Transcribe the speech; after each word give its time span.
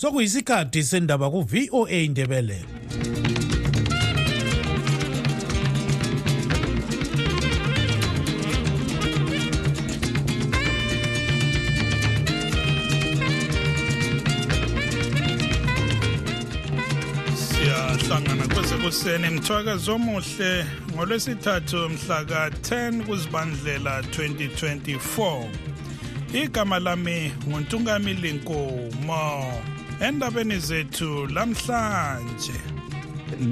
sokuyisikhathi 0.00 0.82
sendaba 0.82 1.30
ku-voa 1.30 1.90
indebele 1.90 2.58
siyahlangana 17.34 18.48
kwezekuseni 18.54 19.28
mthwakazi 19.30 19.90
omuhle 19.90 20.66
ngolwesithathu 20.94 21.88
mhla 21.88 22.24
ka-10 22.24 23.02
kuzibandlela 23.06 24.00
2024 24.00 25.44
igama 26.32 26.78
lami 26.78 27.32
nguntungamili 27.48 28.32
nkomo 28.32 29.77
endabeni 30.00 30.58
zethu 30.58 31.26
lamhlanje. 31.26 32.52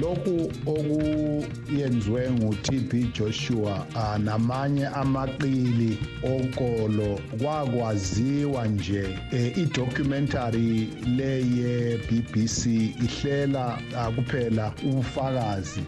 Lokhu 0.01 0.51
okuyenziwe 0.65 2.31
nguTB 2.31 2.91
Joshua 3.13 3.85
namanye 4.17 4.87
amaqili 4.87 5.97
onkolo 6.23 7.19
kwakwaziwa 7.39 8.67
nje 8.67 9.17
idocumentary 9.55 10.89
leye 11.17 11.97
BBC 11.97 12.65
ihlela 13.05 13.79
kuphela 14.15 14.73
ubufakazi. 14.83 15.83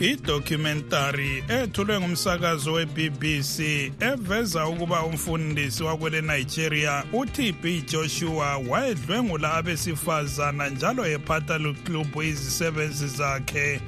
Idocumentary 0.00 1.44
ethulwe 1.48 2.00
ngumsakazo 2.00 2.72
we-BBC 2.72 3.58
eveza 4.00 4.66
ukuba 4.66 5.02
umfundisi 5.02 5.82
wakwele 5.82 6.20
Nigeria 6.20 7.04
uTB 7.12 7.64
Joshua 7.92 8.56
wayedlwengula 8.56 9.54
abesifazana 9.54 10.68
njalo 10.68 11.06
ephatha 11.06 11.58
luklubhu 11.58 12.22
izisebenzi 12.22 13.08
zakhe. 13.08 13.80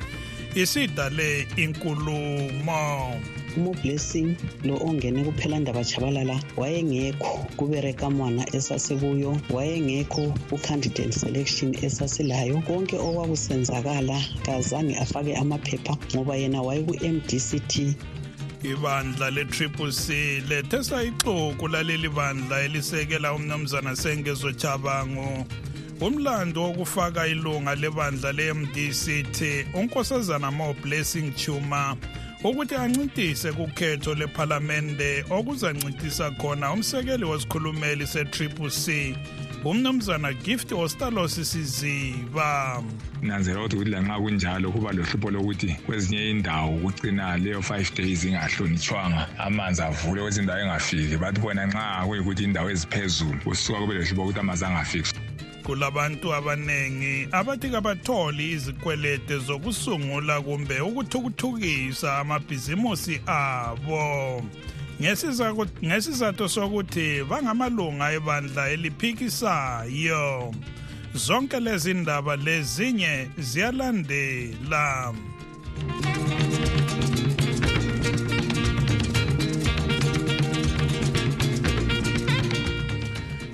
Isidale 0.55 1.49
inkulumo. 1.57 3.21
Umoblessing 3.57 4.37
lo 4.65 4.77
ongene 4.77 5.25
kuphelandaba 5.25 5.85
chabalala 5.85 6.41
wayengekho 6.57 7.47
kubereka 7.57 8.11
mwana 8.11 8.57
esasekuyo 8.57 9.41
wayengekho 9.51 10.35
ku-candidate 10.51 11.13
selection 11.13 11.75
esasilayo. 11.83 12.63
Konke 12.67 12.97
okwakusenzakala 12.99 14.25
kazange 14.45 14.97
afake 14.97 15.37
amaphepha 15.37 15.97
ngoba 16.15 16.37
yena 16.37 16.63
wayeku-mdct 16.63 17.95
ibandla 18.63 19.31
le-triple 19.31 19.93
c 19.93 20.41
lethesa 20.49 21.03
ixuku 21.03 21.69
laleli 21.69 22.09
bandla 22.09 22.63
elisekela 22.63 23.35
umnumzana 23.35 23.97
sengezo 23.97 24.53
chabango 24.53 25.47
umlando 26.01 26.63
wokufaka 26.63 27.27
ilunga 27.27 27.75
lebandla 27.75 28.33
le-mdct 28.33 29.67
unkosazana 29.75 30.51
mo 30.51 30.75
blessing 30.83 31.33
chuma. 31.37 31.97
Ukuthi 32.45 32.75
ancintise 32.75 33.53
kukhetho 33.53 34.15
lephalamende 34.15 35.25
okuzancintisa 35.31 36.31
khona 36.31 36.73
umsekeli 36.73 37.25
wesikhulumeli 37.25 38.07
se-triple 38.07 38.71
c 38.71 39.15
umnumzana 39.65 40.33
gift 40.33 40.73
ostalos 40.73 41.35
siziba. 41.35 42.83
Nanzela 43.23 43.61
ukuthi 43.61 43.77
ukuthi 43.77 43.91
lanxa 43.91 44.19
kunjalo 44.19 44.73
kuba 44.73 44.93
lohlupho 44.93 45.31
lokuthi 45.31 45.77
kwezinye 45.87 46.31
indawo 46.31 46.79
kucina 46.79 47.37
leyo 47.37 47.63
five 47.63 47.95
days 47.95 48.25
ingahlonitshwanga 48.25 49.29
amanzi 49.39 49.83
avule 49.83 50.23
kwezinye 50.23 50.43
indawo 50.43 50.61
engafiki. 50.61 51.17
Bathi 51.17 51.41
bona 51.41 51.67
nxa 51.67 52.07
kuyikuthi 52.07 52.45
indawo 52.45 52.71
eziphezulu 52.71 53.39
kusuka 53.45 53.79
kube 53.79 53.95
lohlupho 53.95 54.23
ukuthi 54.23 54.41
amanzi 54.41 54.65
angafiki. 54.65 55.22
Kulabantu 55.63 56.35
abanengi 56.35 57.29
abathi 57.33 57.71
kabatholi 57.71 58.53
izikwelete 58.53 59.39
zokusungula 59.39 60.41
kumbe 60.41 60.81
ukuthukuthukisa 60.81 62.19
amabhizimusi 62.19 63.21
abo. 63.27 64.43
Ngesizathu 65.85 66.49
sokuthi 66.49 67.25
bangamalunga 67.29 68.13
ebandla 68.13 68.71
eliphikisayo. 68.71 70.55
Zonke 71.15 71.61
lezi 71.61 71.95
ndaba 71.95 72.37
lezinye 72.37 73.29
ziyalandela. 73.39 75.13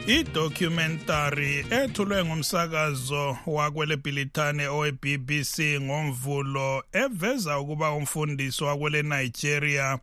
Idocumentary 0.08 1.64
ethulwe 1.70 2.24
ngumsakazo 2.24 3.36
wakwele 3.46 3.96
Bhilithane 3.96 4.66
owe-BBC 4.66 5.80
ngomvulo 5.80 6.84
eveza 6.92 7.58
ukuba 7.58 7.92
umfundisi 7.92 8.64
wakwele 8.64 9.02
Nigeria 9.02 9.98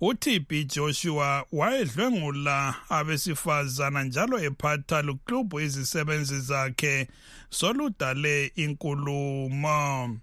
uTB 0.00 0.52
Joshua 0.74 1.44
wayedlwengula 1.52 2.74
abesifazana 2.88 4.04
njalo 4.04 4.38
ephatha 4.44 5.02
luklubhu 5.02 5.60
izisebenzi 5.60 6.40
zakhe 6.40 7.08
soludale 7.50 8.46
inkulumo. 8.56 10.18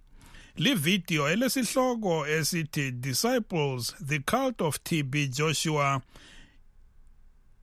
Lividiyo 0.56 1.30
elesihloko 1.30 2.28
esithi 2.28 2.92
Disciples 2.92 3.96
the 4.08 4.20
Cult 4.20 4.62
of 4.62 4.80
TB 4.84 5.16
Joshua 5.30 6.02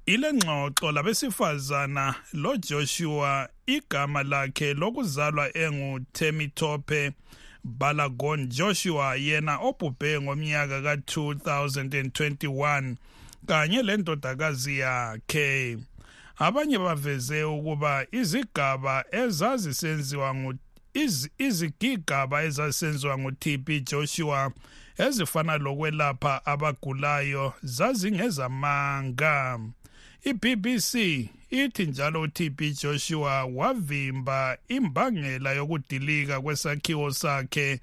ile 0.06 0.32
ngxoxo 0.32 0.92
labesifazana 0.92 2.14
lo 2.32 2.56
Joshua 2.56 3.48
igama 3.66 4.22
lakhe 4.22 4.74
lokuzalwa 4.74 5.56
enguTemitope 5.56 7.12
Balagon 7.64 8.48
Joshua 8.48 9.16
yena 9.16 9.58
obhubhe 9.58 10.20
ngomnyaka 10.20 10.80
ka2021 10.80 12.94
kanye 13.46 13.82
lendodakazi 13.82 14.78
yakhe. 14.78 15.78
Abanye 16.38 16.78
baveze 16.78 17.44
ukuba 17.44 18.06
izigaba 18.12 19.04
ezazisenziwa 19.12 20.34
ngu 20.34 20.54
iz, 20.94 21.28
izigigaba 21.38 22.44
ezasenziwa 22.44 23.18
nguTB 23.18 23.68
Joshua 23.90 24.52
ezifana 24.98 25.58
lokwelapha 25.58 26.46
abagulayo 26.46 27.52
zazingezamanga. 27.62 29.58
iBBC 30.24 30.94
ithi 31.50 31.86
njalo 31.86 32.20
uTB 32.20 32.60
Joshua 32.82 33.44
wavimba 33.44 34.58
imbangela 34.68 35.52
yokudilika 35.52 36.40
kwesakhiwo 36.40 37.10
sakhe 37.10 37.80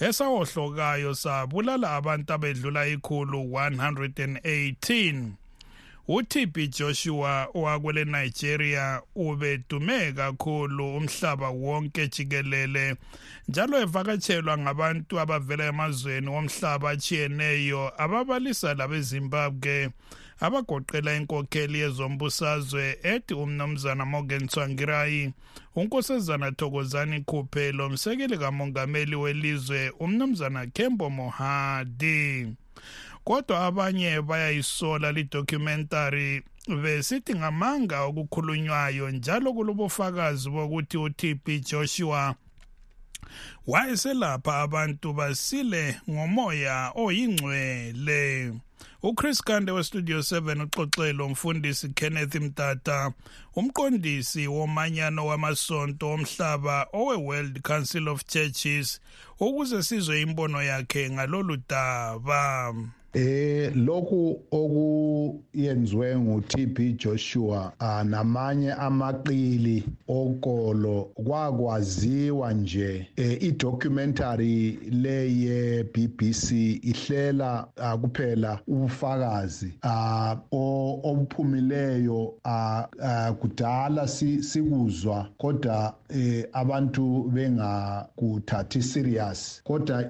esawohlokayo 0.00 1.14
sabulala 1.14 1.90
abantu 1.90 2.32
abedlula 2.32 2.86
ikhulu 2.86 3.38
118 3.42 5.24
uTB 6.08 6.56
Joshua 6.78 7.48
wakwele 7.54 8.04
Nigeria 8.04 9.02
ubedume 9.14 10.12
kakhulu 10.12 10.96
umhlaba 10.96 11.48
wonke 11.50 12.08
jikelele 12.08 12.96
njalo 13.48 13.80
evakatshelwa 13.80 14.58
ngabantu 14.58 15.20
abavela 15.20 15.64
emazweni 15.66 16.28
womhlaba 16.28 16.90
achiyeneyo 16.90 17.92
ababalisa 18.02 18.74
labeZimbabwe 18.74 19.90
abagoqela 20.42 21.14
inkokheli 21.14 21.78
yezombusazwe 21.78 22.98
ethi 23.02 23.34
umnumzana 23.34 24.04
Morgan 24.04 24.46
Tsvangirai 24.48 25.32
unkosazana 25.76 26.52
Thokozani 26.52 27.20
Khuphelo 27.20 27.86
umsekeli 27.86 28.38
kamongameli 28.38 29.16
welizwe 29.16 29.90
umnumzana 30.00 30.66
Kembo 30.66 31.10
Mohadi. 31.10 32.48
Kodwa 33.24 33.66
abanye 33.66 34.20
bayayisola 34.22 35.12
lidocumentary 35.12 36.42
besithi 36.82 37.34
ngamanga 37.34 38.02
okukhulunywayo 38.02 39.10
njalo 39.10 39.52
kulobufakazi 39.52 40.50
bokuthi 40.50 40.96
uTB 40.98 41.46
Joshua 41.68 42.34
wayeselapha 43.66 44.60
abantu 44.60 45.12
basile 45.12 46.00
ngomoya 46.10 46.92
oyingcwele. 46.94 48.52
uChris 49.02 49.42
Kande 49.42 49.72
westudio 49.72 50.18
7 50.18 50.62
uxoxelo 50.64 51.26
umfundisi 51.26 51.88
Kenneth 51.88 52.34
Mtata 52.34 53.12
umqondisi 53.56 54.46
womanyano 54.46 55.26
wamasonto 55.26 56.10
omhlaba 56.10 56.86
owe 56.92 57.16
World 57.16 57.62
Council 57.62 58.08
of 58.08 58.24
Churches 58.26 59.00
ukuze 59.40 59.82
sizwe 59.82 60.20
imbono 60.20 60.62
yakhe 60.62 61.10
ngalolu 61.10 61.56
daba. 61.68 62.74
Eh 63.14 63.72
lokhu 63.76 64.40
okuyenziwe 64.50 66.18
nguTB 66.18 66.96
Joshua 66.96 67.72
namanye 68.04 68.72
amaqili 68.72 69.84
okolo 70.08 71.10
kwakwaziwa 71.14 72.52
nje 72.52 73.06
eh, 73.16 73.42
idocumentary 73.42 74.78
leye 74.90 75.84
BBC 75.84 76.52
ihlela 76.82 77.68
kuphela 78.00 78.60
ubufakazi 78.66 79.72
obuphumileyo 81.02 82.34
kudala 83.40 84.08
sikuzwa 84.08 85.28
kodwa 85.38 85.94
eh, 86.08 86.44
abantu 86.52 87.30
bengakuthathi 87.32 88.82
serious. 88.82 89.60
Kodwa 89.64 90.04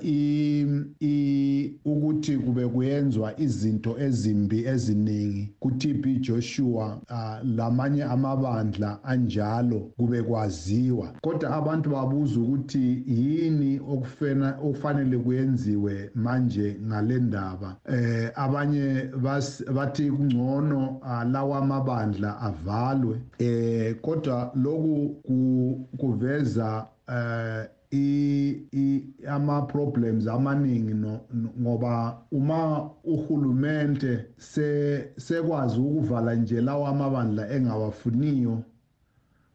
ukuthi 1.85 2.37
kube 2.39 2.69
kuyenzwa 2.93 3.41
izinto 3.41 3.97
ezimbi 3.99 4.67
eziningi. 4.67 5.55
ku-TB 5.61 6.05
Joshua 6.21 7.01
lamanye 7.57 8.05
amabandla 8.05 9.05
anjalo 9.05 9.81
kube 9.97 10.23
kwaziwa. 10.23 11.13
Kodwa 11.23 11.51
abantu 11.51 11.91
babuza 11.91 12.41
ukuthi 12.41 13.03
yini 13.07 13.81
okufena 13.81 14.59
okufanele 14.65 15.19
kuyenziwe 15.19 16.11
manje 16.15 16.77
ngale 16.87 17.19
ndaba. 17.19 17.77
Eh 17.87 18.31
abanye 18.35 19.09
bathi 19.75 20.11
kungcono 20.11 21.01
lawa 21.33 21.59
amabandla 21.59 22.41
avalwe. 22.41 23.17
Eh 23.39 23.97
kodwa 24.03 24.53
loku 24.55 25.17
kuveza 25.97 26.87
eh 27.09 27.67
i 27.67 27.82
ama 29.29 29.63
problems 29.63 30.27
amaningi 30.27 30.95
no 30.95 31.21
ngoba 31.61 32.19
uma 32.33 32.91
uhulumente 33.05 34.25
se 34.39 35.11
sekwazi 35.17 35.81
ukuvala 35.81 36.35
nje 36.35 36.61
lawa 36.61 36.89
amabandla 36.89 37.51
engawafuniyo 37.51 38.63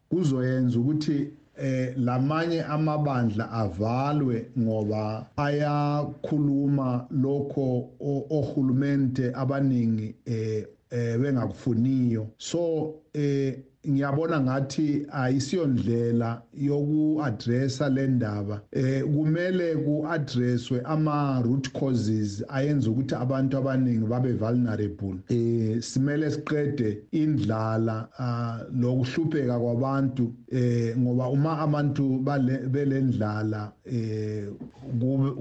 kuzoyenza 0.09 0.79
ukuthi 0.79 1.33
eh 1.57 1.93
lamanye 1.97 2.63
amabandla 2.63 3.51
avalwe 3.51 4.51
ngoba 4.59 5.25
ayakhuluma 5.37 7.07
lokho 7.11 7.89
ohulumente 8.29 9.33
abaningi 9.33 10.15
eh 10.25 10.67
bengakufuniyo. 10.91 12.29
So 12.37 12.95
eh 13.13 13.57
ngiyabona 13.89 14.41
ngathi 14.41 15.05
ayisiyondlela 15.11 16.41
yoku-addressa 16.53 17.89
le 17.89 18.07
ndaba. 18.07 18.61
Eh 18.71 19.03
kumele 19.03 19.75
ku-addresswe 19.75 20.81
ama-root 20.85 21.71
causes 21.73 22.43
ayenza 22.49 22.89
ukuthi 22.89 23.15
abantu 23.15 23.57
abaningi 23.57 24.05
babe 24.07 24.33
vulnerable. 24.33 25.17
Eh 25.29 25.81
simele 25.81 26.31
siqede 26.31 27.03
indlala 27.11 28.07
uh, 28.19 28.79
lokuhlupheka 28.81 29.59
kwabantu. 29.59 30.33
Eh 30.51 30.95
ngoba 30.97 31.29
uma 31.29 31.59
abantu 31.59 32.19
belendlala 32.71 33.71
eh 33.85 34.47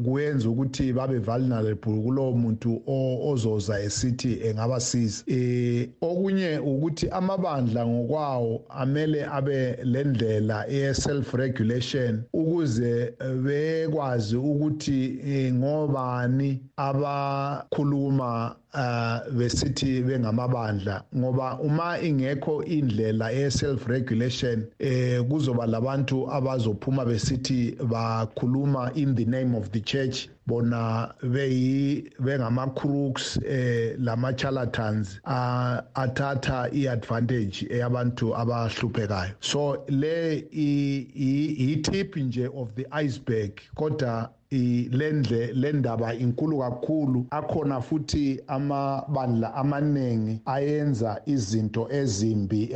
kuyenza 0.05 0.49
ukuthi 0.49 0.93
babe 0.93 1.19
vulnerable 1.19 2.03
kulowo 2.03 2.33
muntu 2.33 2.83
ozoza 2.87 3.81
esithi 3.81 4.41
engabasiza. 4.43 5.25
Eh 5.27 5.89
okunye 6.01 6.59
ukuthi 6.59 7.09
amabandla 7.11 7.87
ngokwawo 7.87 8.65
amele 8.69 9.25
abe 9.25 9.79
lendlela 9.85 10.65
ye 10.69 10.95
self 10.95 11.35
regulation 11.35 12.25
ukuze 12.33 13.15
bekwazi 13.45 14.37
ukuthi 14.37 15.21
ngobani 15.53 16.61
abakhuluma 16.77 18.57
uh 18.75 19.21
besithi 19.33 20.03
bengamabandla. 20.03 21.03
Ngoba 21.17 21.59
uma 21.61 21.99
ingekho 22.01 22.65
indlela 22.65 23.31
ye 23.31 23.51
self 23.51 23.87
regulation 23.87 24.67
eh 24.81 24.96
kuzoba 25.29 25.67
labantu 25.67 26.31
abazophuma 26.31 27.05
besithi 27.05 27.77
bakhuluma 27.77 28.97
in 28.97 29.15
the 29.15 29.25
name 29.25 29.55
of 29.55 29.71
the 29.73 29.81
church. 29.81 30.29
Bona 30.47 31.13
beyi 31.25 32.09
bengama 32.21 32.73
crooks 32.77 33.37
eh 33.45 33.97
lama 33.99 34.33
charlatans 34.33 35.21
athatha 35.25 36.71
iadvantage 36.73 37.67
eyabantu 37.69 38.33
abahluphekayo. 38.33 39.35
So 39.41 39.85
le 39.89 40.45
i 40.55 41.81
tip 41.83 42.15
nje 42.15 42.49
of 42.55 42.75
the 42.77 42.87
iceberg 42.93 43.61
kodwa 43.77 44.31
lendle 44.51 45.53
lendaba 45.53 46.15
inkulu 46.15 46.59
kakhulu. 46.59 47.27
Akhona 47.31 47.81
futhi 47.81 48.41
amabandla 48.47 49.55
amaningi 49.55 50.41
ayenza 50.47 51.21
izinto 51.27 51.89
ezimbi 51.91 52.71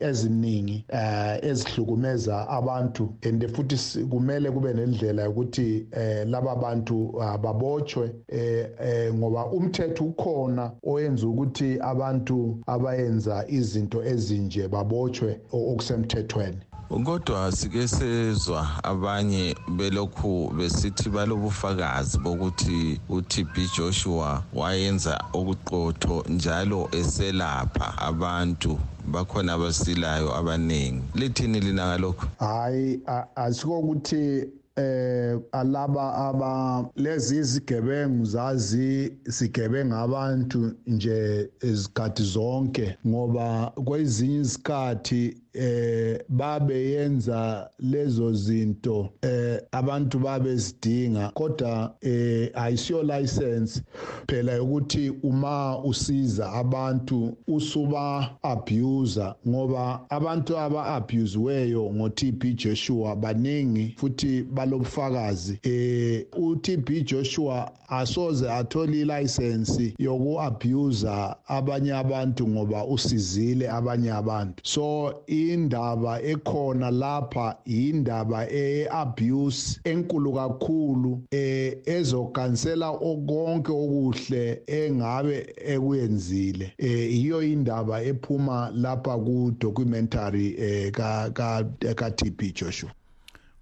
eziningi 0.00 0.84
eh 0.88 1.38
ezihlukumeza 1.42 2.48
abantu. 2.48 3.14
And 3.22 3.42
futhi 3.48 4.04
kumele 4.10 4.50
kube 4.50 4.72
nendlela 4.74 5.22
yokuthi 5.22 5.86
eh 5.92 6.26
laba 6.26 6.56
bantu 6.56 7.12
babotshwe 7.42 8.10
eh 8.28 9.14
ngoba 9.14 9.46
umthetho 9.46 10.04
ukhona 10.04 10.72
oyenza 10.86 11.26
ukuthi 11.26 11.78
abantu 11.80 12.58
abayenza 12.66 13.44
izinto 13.48 14.04
ezinje 14.04 14.68
babotshwe 14.68 15.40
okusemthethweni. 15.52 16.73
Kodwa 16.88 17.52
sike 17.52 17.88
sezwa 17.88 18.84
abanye 18.84 19.54
belokhu 19.76 20.52
besithi 20.56 21.08
balobufakazi 21.10 22.18
bokuthi 22.18 23.00
uTB 23.08 23.54
Joshua 23.76 24.42
wayenza 24.52 25.24
okuqotho 25.32 26.24
njalo 26.28 26.88
eselapha 26.92 27.98
abantu 27.98 28.78
bakhona 29.06 29.52
abasilayo 29.52 30.36
abaningi. 30.36 31.02
Lithini 31.14 31.60
lina 31.60 31.86
ngalokho 31.86 32.26
hayi 32.38 33.00
asiko 33.36 33.78
ukuthi 33.78 34.44
eh 34.76 35.38
alaba 35.52 36.14
aba 36.14 36.84
lezi 36.96 37.36
izigebengu 37.36 38.24
zazi 38.24 39.12
sigebenga 39.28 39.98
abantu 40.00 40.72
nje 40.86 41.50
izikhathi 41.62 42.22
zonke 42.22 42.96
ngoba 43.06 43.72
kwezinye 43.84 44.40
izikhathi 44.40 45.43
eh 45.54 46.18
babe 46.28 46.90
yenza 46.90 47.70
lezo 47.78 48.32
zinto 48.32 49.10
eh 49.22 49.60
abantu 49.72 50.18
babe 50.18 50.56
zidinga 50.56 51.30
kodwa 51.34 51.94
eh 52.00 52.50
ayisiyo 52.54 53.02
license 53.02 53.82
phela 54.28 54.62
ukuthi 54.62 55.12
uma 55.22 55.78
usiza 55.84 56.52
abantu 56.52 57.36
usuba 57.46 58.30
abuser 58.42 59.34
ngoba 59.48 60.00
abantu 60.10 60.58
aba 60.58 60.84
abuseweyo 60.84 61.92
ngo 61.94 62.08
TB 62.08 62.54
Joshua 62.54 63.16
baningi 63.16 63.94
futhi 63.96 64.42
balobufakazi. 64.42 65.58
Eh 65.62 66.26
uTB 66.36 67.04
Joshua 67.04 67.72
asoze 67.88 68.50
athole 68.50 69.00
ilicense 69.00 69.94
yoku 69.98 70.40
abuser 70.40 71.36
abanye 71.46 71.92
abantu 71.92 72.48
ngoba 72.48 72.84
usizile 72.84 73.68
abanye 73.70 74.10
abantu. 74.12 74.62
So 74.62 75.22
indaba 75.52 76.22
ekhona 76.22 76.90
lapha 76.90 77.56
indaba 77.64 78.50
eabuse 78.50 79.80
enkulu 79.84 80.32
kakhulu 80.32 81.22
eh 81.30 81.76
ezokansela 81.86 82.88
okonke 82.90 83.72
okuhle 83.72 84.62
engabe 84.66 85.54
ekuyenzile 85.56 86.72
eh 86.78 87.14
iyo 87.14 87.42
indaba 87.42 88.02
ephuma 88.02 88.70
lapha 88.74 89.18
ku 89.18 89.54
documentary 89.58 90.54
eh 90.58 90.92
ka 90.92 91.30
ka, 91.34 92.10
TB 92.10 92.54
Joshua. 92.54 92.90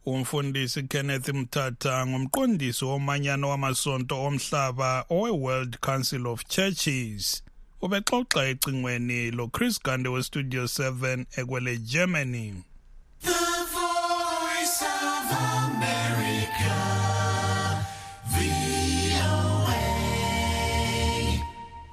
Umfundisi 0.06 0.82
Kenneth 0.82 1.28
Mthatha 1.28 2.06
ngumqondisi 2.06 2.84
womanyano 2.84 3.48
wamasonto 3.48 4.24
omhlaba 4.24 5.04
owe-World 5.10 5.78
Council 5.80 6.26
of 6.26 6.44
Churches. 6.48 7.42
Ubexoxa 7.82 8.48
ecingweni 8.48 9.30
lo 9.30 9.48
Chris 9.48 9.82
Gande 9.82 10.08
we 10.08 10.22
Studio 10.22 10.64
7 10.64 11.26
ekwele 11.36 11.76
Germany. 11.78 12.54
The 13.20 13.30
Voice 13.74 14.82
of 14.82 15.32
America 15.66 16.92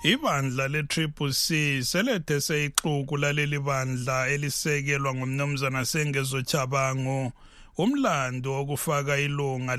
Ibandla 0.04 0.68
le-Triple 0.68 1.34
C 1.34 1.84
selethe 1.84 2.42
seyixuku 2.42 3.18
laleli 3.18 3.60
bandla 3.60 4.28
elisekelwa 4.28 5.16
ngumnumzana 5.16 5.86
Sengezo 5.86 6.42
Chabango 6.42 7.32
umlando 7.78 8.54
wokufaka 8.54 9.18
ilunga 9.18 9.78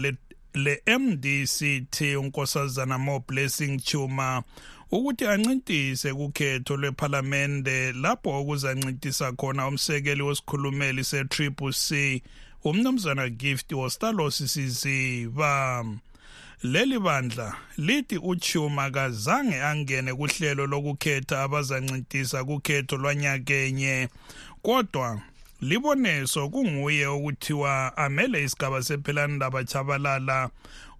le-MDCT 0.54 2.16
unkosazana 2.16 2.99
Mo 2.99 3.25
Blessing 3.28 3.78
Chuma 3.78 4.42
ukuthi 4.92 5.26
ancintise 5.26 6.14
kukhetho 6.14 6.76
lwephalamende 6.76 7.92
lapho 7.92 8.30
okuzancintisa 8.40 9.33
khona 9.33 9.66
umsekeli 9.66 10.23
wesikhulumeli 10.23 11.04
se-Triple 11.04 11.73
C 11.73 12.23
umnumzana 12.64 13.28
Gift 13.28 13.73
Wostalos 13.73 14.52
Siziba. 14.52 15.85
Leli 16.62 16.99
bandla 16.99 17.57
lithi 17.76 18.19
uchuma 18.19 18.90
kazange 18.90 19.62
angene 19.62 20.14
kuhlelo 20.14 20.66
lokukhetha 20.66 21.42
abazancintisa 21.42 22.45
kukhetho 22.45 22.97
lwanyakenye 22.97 24.09
kodwa 24.62 25.21
liboneso 25.61 26.49
kunguye 26.49 27.07
okuthiwa 27.07 27.97
amele 27.97 28.45
isigaba 28.45 28.83
sephelandaba 28.83 29.64
chabalala 29.64 30.50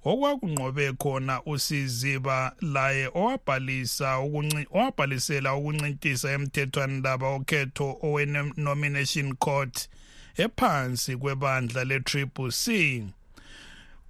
okwakunqobe 0.05 0.93
khona 0.93 1.43
usiziba 1.53 2.53
laye 2.61 3.07
owabhalisa 3.15 4.09
owabhalisela 4.19 5.55
ukuncintisa 5.55 6.29
emthethwanindaba 6.37 7.27
okhetho 7.37 7.89
owe-nomination 8.07 9.29
court 9.45 9.89
ephansi 10.37 11.17
kwebandla 11.17 11.85
le-triple 11.85 12.51
c. 12.51 12.65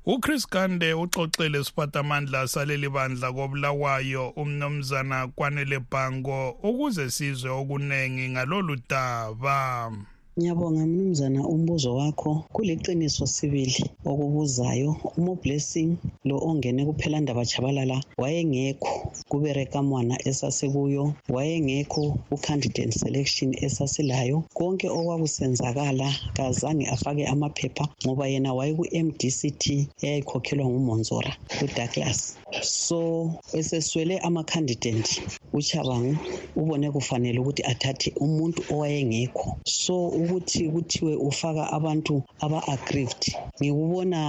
uChris 0.07 0.47
Gande 0.51 0.95
uxoxele 0.95 1.65
siphathamandla 1.65 2.49
saleli 2.49 2.89
bandla 2.89 3.33
kobulawayo 3.33 4.29
umnomzana 4.29 5.29
kwanele 5.29 5.79
bhango 5.91 6.51
ukuze 6.51 7.11
sizwe 7.11 7.51
okunengi 7.51 8.29
ngalolu 8.29 8.77
daba. 8.89 9.93
Ngiyabonga 10.39 10.83
mnumzana 10.87 11.41
umbuzo 11.55 11.91
wakho 11.99 12.31
kuliqiniso 12.55 13.25
sibili 13.35 13.79
okubuzayo. 14.11 14.91
Umo 15.19 15.33
blessing 15.43 15.91
lo 16.29 16.37
ongene 16.49 16.81
kuphelandaba 16.89 17.43
chabalala 17.51 17.97
wayengekho 18.23 18.93
kubereka 19.31 19.79
mwana 19.89 20.15
esasekuyo 20.29 21.05
wayengekho 21.35 22.03
ku-candidate 22.29 22.93
selection 23.03 23.51
esasilayo. 23.67 24.37
Konke 24.59 24.87
okwakusenzakala 24.99 26.09
kazange 26.37 26.85
afake 26.95 27.23
amaphepha 27.33 27.85
ngoba 28.05 28.25
yena 28.33 28.51
wayeku-mdct 28.59 29.65
eyayikhokhelwa 30.05 30.67
ngumonzora 30.71 31.33
udouglas. 31.65 32.21
So 32.63 33.31
eseswele 33.53 34.19
ama-candidate 34.19 35.23
uchabangu 35.53 36.17
ubone 36.57 36.91
kufanele 36.91 37.39
ukuthi 37.41 37.63
athathe 37.63 38.13
umuntu 38.21 38.61
owayengekho. 38.73 39.59
So 39.65 40.09
ukuthi 40.09 40.69
kuthiwe 40.73 41.15
ufaka 41.15 41.73
abantu 41.73 42.23
aba-aggrieved 42.45 43.23
ngikubona 43.63 44.21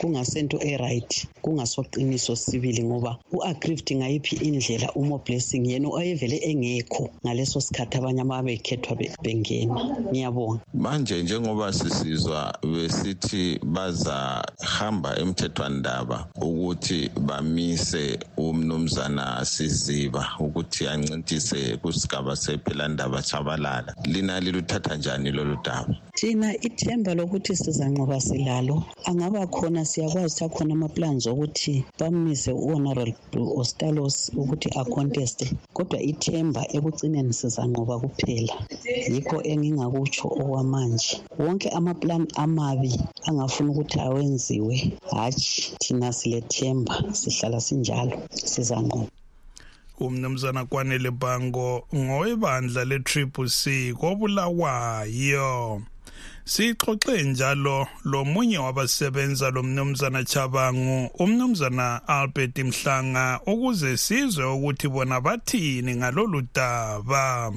kungasento 0.00 0.58
e-right 0.62 1.28
kungasoqiniso 1.42 2.36
sibili 2.36 2.82
ngoba 2.84 3.18
u-aggrieved 3.32 3.96
ngayiphi 3.96 4.36
indlela 4.36 4.92
umo 4.92 5.18
blessing 5.18 5.66
yena 5.70 5.88
oyevele 5.88 6.36
engekho 6.36 7.10
ngaleso 7.26 7.60
sikhathi 7.60 7.98
abanye 7.98 8.22
ababekhethwa 8.22 8.96
bengena. 9.22 9.74
Ngiyabonga. 10.10 10.60
Manje 10.74 11.22
njengoba 11.22 11.72
sisizwa 11.72 12.58
besithi 12.62 13.58
bazahamba 13.62 15.18
emthethwandaba 15.18 16.26
ukuthi 16.42 17.10
bamise 17.68 18.18
umnumzana 18.36 19.44
siziba 19.44 20.24
ukuthi 20.40 20.88
ancintise 20.88 21.76
kusigaba 21.82 22.36
sephelandaba 22.36 23.22
chabalala 23.22 23.94
lina 24.04 24.40
liluthatha 24.40 24.96
njani 24.96 25.30
lolu 25.30 25.56
daba? 25.64 25.94
Thina 26.18 26.50
ithemba 26.66 27.14
lokuthi 27.14 27.52
sizanqoba 27.62 28.18
silalo 28.20 28.76
angaba 29.08 29.46
khona 29.54 29.84
siyakwazi 29.90 30.34
ukuthi 30.34 30.44
akhona 30.44 30.72
ama-plans 30.74 31.22
okuthi 31.32 31.74
bamise 31.98 32.50
u-honorable 32.52 33.46
ostalos 33.60 34.16
ukuthi 34.40 34.68
aconteste 34.80 35.46
kodwa 35.76 35.98
ithemba 36.10 36.62
ekugcineni 36.76 37.32
sizanqoba 37.40 37.94
kuphela. 38.02 38.54
Yikho 39.12 39.38
engingakutsho 39.52 40.26
okwamanje. 40.40 41.22
Wonke 41.38 41.68
amaplan 41.78 42.26
amabi 42.34 42.92
angafuna 43.28 43.70
ukuthi 43.72 43.98
awenziwe 44.06 44.76
hatshi 45.14 45.62
thina 45.82 46.12
silethemba 46.18 46.94
sihlala 47.18 47.60
sinjalo 47.60 48.16
sizanqoba. 48.34 49.06
Umnumzana 50.00 50.64
kwanele 50.64 51.10
bango 51.10 51.86
ngowebandla 51.94 52.82
le-triple 52.90 53.48
c 53.48 53.94
kobulawayo. 54.00 55.82
Sixoxe 56.48 57.22
njalo 57.22 57.86
lomunye 58.04 58.58
wabasebenza 58.58 59.50
lo 59.50 59.62
mnumzana 59.62 60.24
chabangu 60.24 61.10
umnumzana 61.18 62.08
albert 62.08 62.58
mhlanga 62.58 63.40
ukuze 63.46 63.96
sizwe 63.96 64.44
ukuthi 64.44 64.88
bona 64.88 65.20
bathini 65.20 65.96
ngalolu 65.96 66.42
daba 66.54 67.52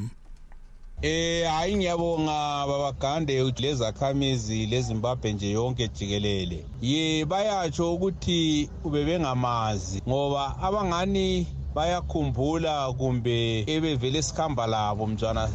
Eh 1.03 1.47
hayi 1.49 1.75
ngiyabonga 1.75 2.67
babagande 2.67 3.53
lezakhamizi 3.59 4.65
leZimbabwe 4.65 5.33
nje 5.33 5.51
yonke 5.51 5.87
jikelele. 5.87 6.65
Ye 6.81 7.25
bayatsho 7.25 7.93
ukuthi 7.95 8.69
ubebengamazi 8.83 10.01
ngoba 10.07 10.57
abangani 10.61 11.47
bayakhumbula 11.75 12.93
kumbe 12.93 13.65
ebevele 13.67 14.21
sikhamba 14.21 14.67
labo 14.67 15.07
mntwana 15.07 15.49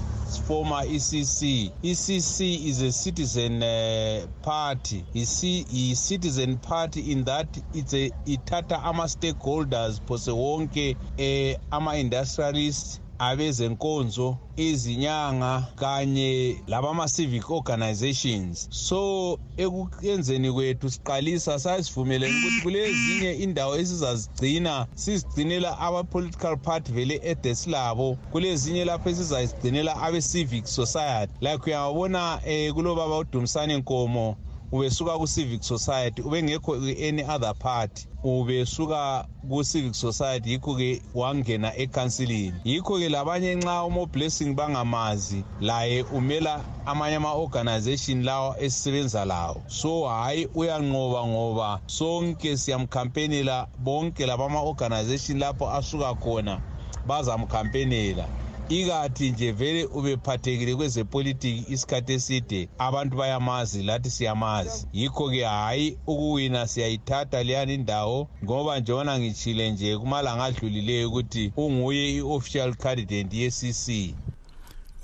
former 0.47 0.83
ECC. 0.87 1.71
ECC 1.83 2.67
is 2.67 2.83
a 2.83 2.93
citizen 2.93 3.63
uh, 3.63 4.27
party. 4.43 5.05
Yi-citizen 5.13 6.59
party 6.59 7.13
in 7.13 7.25
that 7.25 7.47
it's 7.75 7.95
a 7.95 8.11
ithatha 8.27 8.81
ama-stakeholders 8.85 10.01
phose 10.07 10.29
wonke 10.29 10.97
eh, 11.19 11.55
ama-industrialists 11.73 13.01
abezenkonzo 13.19 14.39
izinyanga 14.57 15.67
kanye 15.77 16.57
labama-civic 16.67 17.51
organizations. 17.51 18.69
So 18.71 19.39
ekuyenzeni 19.57 20.53
kwethu 20.53 20.91
siqalisa 20.91 21.59
sasivumelene 21.59 22.35
ukuthi 22.39 22.63
kulezinye 22.63 23.33
indawo 23.33 23.77
esizazigcina 23.77 24.87
sizigcinela 24.95 25.79
ama-political 25.79 26.57
party 26.57 26.93
vele 26.93 27.21
edesilabo 27.23 28.19
kulezinye 28.31 28.85
lapho 28.85 29.11
esizazigcinela 29.11 29.97
abe-civic 30.03 30.67
society. 30.67 31.33
Like 31.41 31.63
uyabona 31.67 32.41
um 32.47 32.75
kulobaba 32.75 33.19
udumisane 33.19 33.77
nkomo 33.77 34.37
ubesuka 34.73 35.19
ku-civic 35.19 35.63
society 35.63 36.23
ubengekho 36.23 36.75
any 37.09 37.23
other 37.25 37.55
party 37.55 38.07
ubesuka 38.25 39.25
ku-civic 39.49 39.95
society 39.95 40.51
yikho-ke 40.51 41.03
wangena 41.15 41.77
ekhansilini 41.77 42.61
yikho-ke 42.65 43.09
labanye 43.09 43.55
nxa 43.55 43.85
umo-blessing 43.85 44.55
bangamazi 44.55 45.45
laye 45.61 46.03
umela 46.03 46.65
amanye 46.87 47.17
ama-organization 47.17 48.25
lawa 48.25 48.61
esisebenza 48.61 49.25
lawo. 49.25 49.63
So 49.69 50.09
hhayi 50.09 50.49
uyanqoba 50.55 51.27
ngoba 51.27 51.81
sonke 51.87 52.57
siyamkhampenela 52.57 53.67
bonke 53.79 54.27
labama-organization 54.27 55.39
lapho 55.39 55.71
asuka 55.71 56.15
khona 56.15 56.61
bazamkhampenela 57.07 58.29
ikathi 58.69 59.31
nje 59.31 59.53
vele 59.53 59.85
ubephathekile 59.85 60.75
kwezepolitiki 60.75 61.73
isikhathi 61.73 62.13
eside 62.13 62.69
abantu 62.79 63.17
bayamazi 63.17 63.83
lathi 63.83 64.11
siyamazi. 64.11 64.87
Yikho-ke 64.93 65.45
hhayi 65.45 65.99
ukuwina 66.07 66.67
siyayithatha 66.67 67.43
leyani 67.43 67.75
indawo 67.75 68.29
ngoba 68.45 68.81
njengoba 68.81 69.19
ngitshile 69.19 69.71
nje 69.71 69.99
kumalanga 69.99 70.45
adlulileyo 70.45 71.09
ukuthi 71.09 71.53
unguye 71.57 72.17
i-official 72.17 72.75
candidate 72.75 73.37
ye-cc 73.37 74.15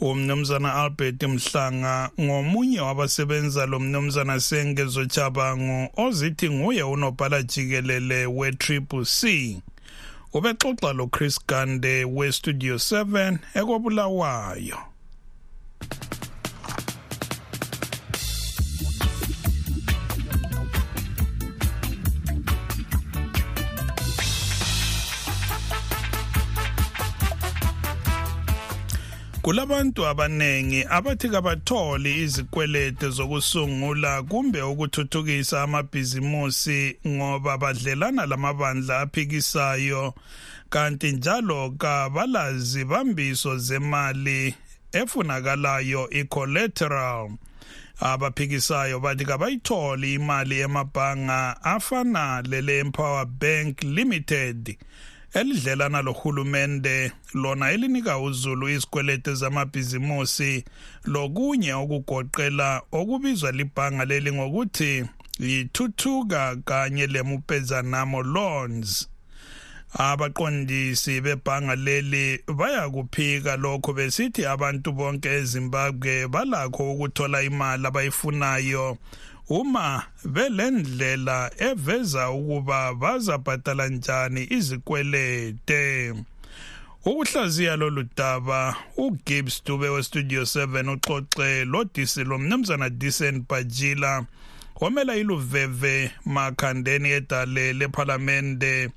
umnumzana 0.00 0.74
albert 0.74 1.22
mhlanga 1.22 2.10
ngomunye 2.20 2.80
wabasebenza 2.80 3.66
lo 3.66 3.78
mnumzana 3.80 4.40
sengezo 4.40 5.06
chabangu 5.06 5.88
ozithi 5.96 6.50
nguye 6.50 6.82
unobhala 6.82 7.42
jikelele 7.42 8.26
we-triple 8.26 9.04
c. 9.04 9.62
ubexoxa 10.32 10.92
lochris 10.92 11.38
gande 11.46 12.04
westudio 12.04 12.74
7 12.78 13.38
ekobulawayo 13.54 14.78
kulabantu 29.42 30.06
abanengi 30.06 30.84
abathi 30.90 31.28
kabatholi 31.28 32.22
izikwelete 32.22 33.08
zokusungula 33.08 34.22
kumbe 34.22 34.62
ukuthuthukisa 34.62 35.62
amabhizimusi 35.62 36.96
ngoba 37.06 37.58
badlelana 37.58 38.26
lamabandla 38.26 39.00
aphikisayo 39.00 40.14
kanti 40.70 41.12
njalo 41.12 41.70
kabalazi 41.70 42.84
bambiso 42.84 43.58
zemali 43.58 44.54
efunakalayo 44.92 46.10
i-collateral. 46.10 47.30
Abaphikisayo 48.00 49.00
bathi 49.00 49.24
kabayitholi 49.24 50.14
imali 50.14 50.60
emabhanga 50.60 51.56
afana 51.62 52.42
lele 52.42 52.78
empower 52.78 53.26
bank 53.26 53.82
limited 53.82 54.76
elidlelana 55.34 56.02
lohulumende 56.02 57.12
lona 57.34 57.70
elinika 57.70 58.18
uzulu 58.18 58.68
izikwelete 58.68 59.34
zamabhizimusi 59.34 60.64
lokunye 61.04 61.72
okugoqela 61.82 62.82
okubizwa 62.92 63.52
libhanga 63.52 64.04
leli 64.04 64.32
ngokuthi 64.32 64.92
yithuthuka 65.40 66.56
kanye 66.64 67.06
lemupezanamo 67.06 68.22
loans 68.22 69.08
abaqondisi 69.94 71.20
bebhanga 71.20 71.74
leli 71.76 72.40
bayakuphika 72.58 73.56
lokho 73.56 73.92
besithi 73.92 74.46
abantu 74.46 74.92
bonke 74.92 75.28
ezimbabwe 75.28 76.28
balakho 76.28 76.92
ukuthola 76.92 77.42
imali 77.42 77.86
abayifunayo. 77.86 78.96
Uma 79.48 80.02
belendlela 80.24 81.50
eveza 81.58 82.30
ukuba 82.30 82.94
bazabhadala 82.94 83.88
njani 83.88 84.46
izikwelete 84.50 86.14
ukuhlaziya 87.04 87.76
lolu 87.76 88.04
daba 88.16 88.76
ugibbs 88.96 89.64
dube 89.64 89.88
westudio 89.88 90.42
7 90.42 90.92
uxoxe 90.94 91.64
lodisi 91.64 92.24
lomnumzana 92.24 92.90
disen 92.90 93.44
bajila 93.48 94.26
wamela 94.80 95.16
iluveve 95.16 96.10
makhandeni 96.24 97.10
edale 97.10 97.72
lephalamende. 97.72 98.90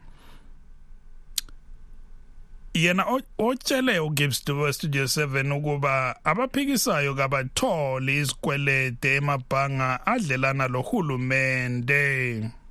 Yena 2.75 3.05
otshele 3.37 3.99
ugibbs 3.99 4.45
dube 4.45 4.61
westudio 4.61 5.03
7 5.03 5.57
ukuba 5.57 6.15
abaphikisayo 6.23 7.15
kabatholi 7.15 8.17
izikwelede 8.17 9.15
emabhanga 9.15 10.05
adlelana 10.05 10.67
lohulumende 10.67 12.03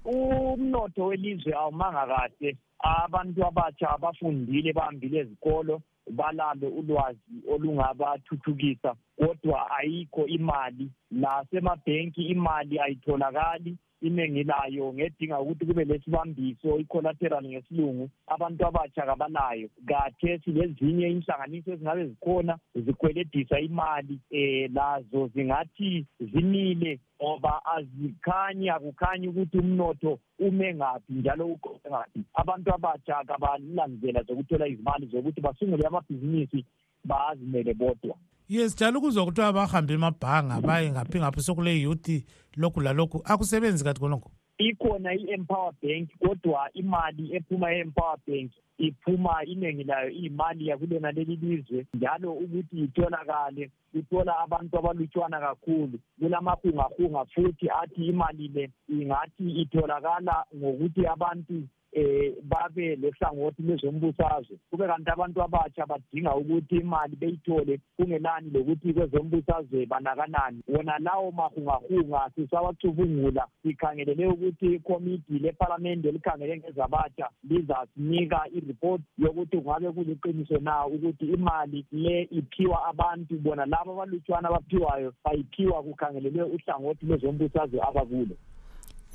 umnotho 0.04 1.06
welizwe 1.06 1.52
awumanga 1.54 2.06
kahle. 2.06 2.56
Abantu 2.78 3.46
abatsha 3.46 3.90
abafundile 3.90 4.72
bahambile 4.72 5.18
ezikolo 5.18 5.82
balalo 6.10 6.68
ulwazi 6.68 7.36
olungabathuthukisa 7.52 8.94
kodwa 9.18 9.70
ayikho 9.78 10.26
imali. 10.26 10.90
Nasemabhenki 11.10 12.22
imali 12.22 12.80
ayitholakali 12.80 13.76
iningi 14.06 14.42
layo 14.44 14.92
ngedinga 14.92 15.40
ukuthi 15.40 15.66
kube 15.66 15.84
lesibambiso 15.84 16.78
i-collateral 16.78 17.44
ngesilungu 17.44 18.10
abantu 18.26 18.66
abatsha 18.66 19.06
kabanayo 19.08 19.68
kathesi 19.88 20.50
lezinye 20.50 21.06
inhlanganiso 21.10 21.72
ezingabe 21.72 22.06
zikhona 22.06 22.58
zikweledisa 22.74 23.60
imali 23.60 24.18
um 24.30 24.74
lazo 24.74 25.30
zingathi 25.34 26.06
zimile 26.20 27.00
ngoba 27.22 27.52
azikhanyi 27.74 28.68
akukhanyi 28.70 29.28
ukuthi 29.28 29.58
umnotho 29.58 30.18
ume 30.38 30.74
ngaphi 30.74 31.12
njalo 31.12 31.46
uqoqe 31.46 31.88
ngaphi. 31.90 32.20
Abantu 32.34 32.74
abatsha 32.74 33.24
kabalandlela 33.28 34.22
zokuthola 34.22 34.66
izimali 34.68 35.06
zokuthi 35.06 35.40
basungule 35.40 35.86
amabhizinisi 35.86 36.64
bazimele 37.04 37.74
bodwa. 37.74 38.16
Yes 38.48 38.74
njalo 38.74 39.00
kuzwa 39.00 39.24
kuthiwa 39.24 39.52
bahambe 39.52 39.94
emabhanga 39.94 40.60
baye 40.60 40.90
ngaphi 40.90 41.18
ngaphi 41.18 41.40
sokule 41.40 41.80
youth 41.80 42.10
lokhu 42.56 42.80
lalokhu. 42.80 43.22
Akusebenzi 43.24 43.84
kathi 43.84 44.00
khonokho 44.00 44.30
ikhona 44.58 45.14
i-empower 45.14 45.72
bank 45.82 46.10
kodwa 46.18 46.70
imali 46.74 47.34
ephuma 47.36 47.72
e-empower 47.72 48.18
bank 48.26 48.52
iphuma 48.78 49.44
iningi 49.44 49.84
layo 49.84 50.10
iyimali 50.10 50.68
yakulona 50.68 51.12
leli 51.12 51.36
lizwe. 51.36 51.86
Njalo 51.94 52.32
ukuthi 52.32 52.84
itholakale 52.84 53.70
ithola 53.94 54.38
abantu 54.38 54.78
abalutshwana 54.78 55.40
kakhulu. 55.40 55.98
Kulamahungahunga 56.20 57.24
futhi 57.24 57.70
athi 57.70 58.06
imali 58.06 58.48
le 58.48 58.70
ingathi 58.88 59.50
itholakala 59.62 60.44
ngokuthi 60.56 61.06
abantu 61.06 61.68
eh 61.94 62.34
babe 62.42 62.96
lehlangothi 62.96 63.62
lezombusazwe. 63.62 64.56
Kube 64.70 64.86
kanti 64.86 65.10
abantu 65.10 65.42
abatsha 65.42 65.86
badinga 65.86 66.34
ukuthi 66.36 66.76
imali 66.76 67.16
beyithole 67.16 67.80
kungelani 67.96 68.50
lokuthi 68.50 68.92
kwezombusazwe 68.92 69.86
banakanani. 69.86 70.62
Wona 70.68 70.98
lawo 70.98 71.30
mahungahunga 71.32 72.30
sisawacubungula 72.34 73.46
sikhangelele 73.62 74.26
ukuthi 74.26 74.74
ikomiti 74.74 75.38
lephalamende 75.38 76.08
elikhangele 76.08 76.56
ngezabatsha 76.58 77.30
lizasinika 77.48 78.40
iripoti 78.52 79.04
yokuthi 79.18 79.56
kungabe 79.56 79.92
kuliqiniso 79.92 80.58
na 80.58 80.86
ukuthi 80.86 81.24
imali 81.24 81.84
le 81.92 82.28
iphiwa 82.30 82.84
abantu 82.84 83.38
bona 83.38 83.66
labo 83.66 83.92
abalutshwana 83.92 84.48
abaphiwayo 84.48 85.12
bayiphiwa 85.24 85.82
kukhangelelwe 85.82 86.42
uhlangothi 86.42 87.06
lwezombusazwe 87.06 87.80
abakulo. 87.82 88.36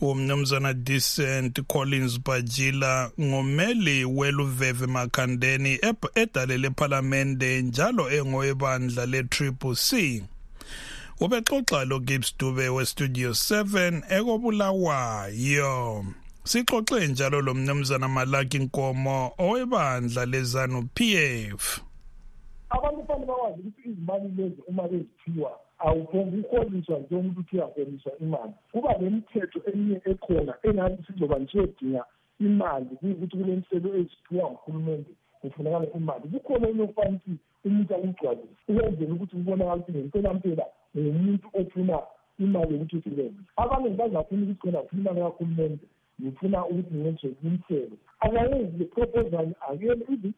Umnumzana 0.01 0.73
decent 0.73 1.61
collins 1.67 2.19
bajila 2.19 3.11
ngumeli 3.19 4.05
weluveve 4.05 4.87
makhandeni 4.87 5.79
edale 6.15 6.57
lephalamende 6.57 7.61
njalo 7.61 8.11
engowebandla 8.11 9.05
le-triple 9.05 9.75
c. 9.75 10.23
Ubexoxa 11.19 11.85
lo 11.85 11.99
gibbs 11.99 12.37
dube 12.37 12.69
westudio 12.69 13.29
7 13.29 14.01
ekobulawayo. 14.09 16.05
Sixoxe 16.43 17.07
njalo 17.07 17.41
lo 17.41 17.53
mnumzana 17.53 18.07
malaki 18.07 18.59
nkomo 18.59 19.31
owebandla 19.37 20.25
lezanu 20.25 20.89
p 20.93 21.15
f. 21.57 21.81
Abantu 22.69 23.05
fanele 23.07 23.25
bakwazi 23.25 23.59
ukuthi 23.61 23.89
izimali 23.89 24.29
lezi 24.37 24.61
uma 24.67 24.87
beziphiwa 24.87 25.59
awuphonguholiswa 25.79 26.99
njengomuntu 26.99 27.39
uthi 27.39 27.55
uyaholiswa 27.55 28.11
imali. 28.21 28.53
Kuba 28.71 28.97
nemithetho 28.97 29.59
eminye 29.69 30.01
ekhona 30.11 30.53
engathi 30.63 31.03
sizoba 31.07 31.39
nisiyodinga 31.39 32.03
imali 32.39 32.85
kuyukuthi 32.99 33.37
kulemselo 33.37 33.89
eziphiwa 33.99 34.51
nguhulumende 34.51 35.11
kufunakala 35.41 35.85
imali. 35.97 36.25
Kukhona 36.31 36.69
enokufana 36.69 37.09
ukuthi 37.09 37.33
umuntu 37.65 37.95
akugcwalise 37.95 38.55
ukwenzela 38.69 39.13
ukuthi 39.13 39.35
kubonakala 39.35 39.81
ukuthi 39.81 39.97
ngempelampela 39.97 40.65
ngumuntu 40.97 41.47
ofuna 41.59 41.97
imali 42.39 42.73
yokuthi 42.73 42.97
usebenze 42.97 43.41
abaningi 43.61 43.97
bazafuna 43.97 44.43
ukuthi 44.43 44.59
khona 44.61 44.79
funa 44.87 45.01
imali 45.01 45.21
kahulumende 45.21 45.85
ngifuna 46.21 46.65
ukuthi 46.65 46.95
ngenze 46.95 47.27
imithelo 47.43 47.97
akayenzi 48.19 48.77
le 48.77 48.85
proposal 48.85 49.47
akuyena 49.61 50.03
even 50.11 50.33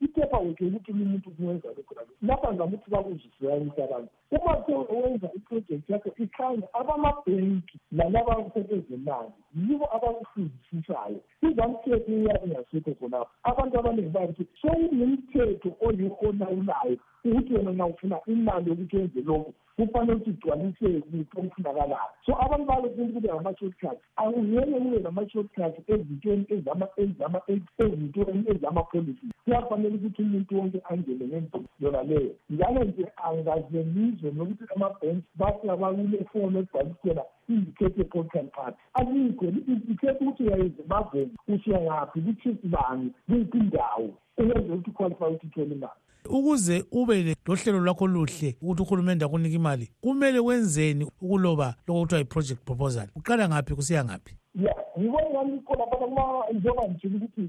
wethu 0.46 0.64
yokuthi 0.66 0.92
lo 0.94 1.06
muntu 1.06 1.32
kuwenza 1.32 1.68
lokho 1.68 1.96
nalo 1.96 2.08
lapha 2.22 2.54
ngizama 2.54 2.76
ukuthi 2.76 2.92
bakuzwisayisa 2.92 3.84
abantu. 3.84 4.10
Uma 4.32 4.66
sewenza 4.66 5.30
iprojekthi 5.36 5.92
yakho 5.94 6.10
ikhanya 6.18 6.68
abamabhenki 6.74 7.80
nalaba 7.92 8.32
abakusebenzemali 8.32 9.32
yibo 9.56 9.86
abakufundisayo 9.96 11.20
izamthetho 11.42 12.12
iyabe 12.12 12.46
ingasekho 12.46 12.92
khonapho. 13.00 13.32
Abantu 13.44 13.80
abaningi 13.80 14.10
bathi 14.10 14.44
sowunemthetho 14.62 15.70
oyiholawulayo 15.86 16.98
ukuthi 17.26 17.54
wena 17.54 17.72
na 17.72 17.86
ufuna 17.86 18.18
imali 18.28 18.70
yokuthi 18.70 18.98
wenze 18.98 19.22
lokhu 19.22 19.54
kufanele 19.86 20.14
ukuthi 20.14 20.30
igcwalise 20.30 20.86
yinto 21.12 21.40
okufunakalayo 21.40 22.12
so 22.26 22.32
abantu 22.44 22.66
balokwenza 22.66 23.20
ngama-shortcuts. 23.20 24.02
Akuvele 24.16 24.80
kube 24.80 25.00
nama-shortcuts 25.00 25.78
ezintweni 25.88 26.46
ezintweni 27.78 28.46
ezama-policies 28.52 29.34
kuyafanele 29.44 29.96
ukuthi 29.96 30.22
umuntu 30.22 30.58
wonke 30.58 30.80
angene 30.90 31.26
ngendlela 31.28 31.68
yona 31.80 32.04
leyo. 32.04 32.34
Njalo 32.50 32.84
nje 32.84 33.06
angazenizwe 33.26 34.32
nokuthi 34.32 34.64
amabhenki 34.76 35.28
bathi 35.36 35.70
abakule 35.70 36.26
foni 36.32 36.68
Indicate 37.52 38.00
indicator 38.00 38.06
program 38.06 38.48
part 38.48 38.76
alikho 38.94 39.46
li-indicate 39.46 40.20
ukuthi 40.22 40.44
uyayezimbabweni 40.44 41.32
usiya 41.48 41.82
ngaphi? 41.82 42.22
Kuthi 42.22 42.68
bani? 42.68 43.12
Kuyiphi 43.28 43.58
indawo? 43.58 44.10
Ukwenzela 44.38 44.76
ukuthi 44.76 44.90
uqualify 44.90 45.24
ukuthi 45.24 45.48
uthole 45.48 45.76
imali. 45.76 46.01
Ukuze 46.32 46.86
ube 46.92 47.36
lohlelo 47.46 47.80
lwakho 47.80 48.08
luhle 48.08 48.56
ukuthi 48.62 48.82
uhulumende 48.82 49.26
akunika 49.26 49.56
imali 49.56 49.90
kumele 50.02 50.40
wenzeni 50.40 51.04
ukuloba 51.22 51.76
lokho 51.88 52.02
kuthiwa 52.02 52.20
yi-project 52.20 52.62
proposal? 52.66 53.08
Uqala 53.16 53.50
ngaphi 53.50 53.76
kusiya 53.76 54.06
ngaphi? 54.06 54.36
Ya 54.56 54.76
ngibona 55.00 55.30
ngani 55.30 55.60
khona 55.60 55.86
phana 55.88 56.08
kuma 56.08 56.24
njengoba 56.54 56.88
ngitshile 56.88 57.16
ukuthi 57.16 57.42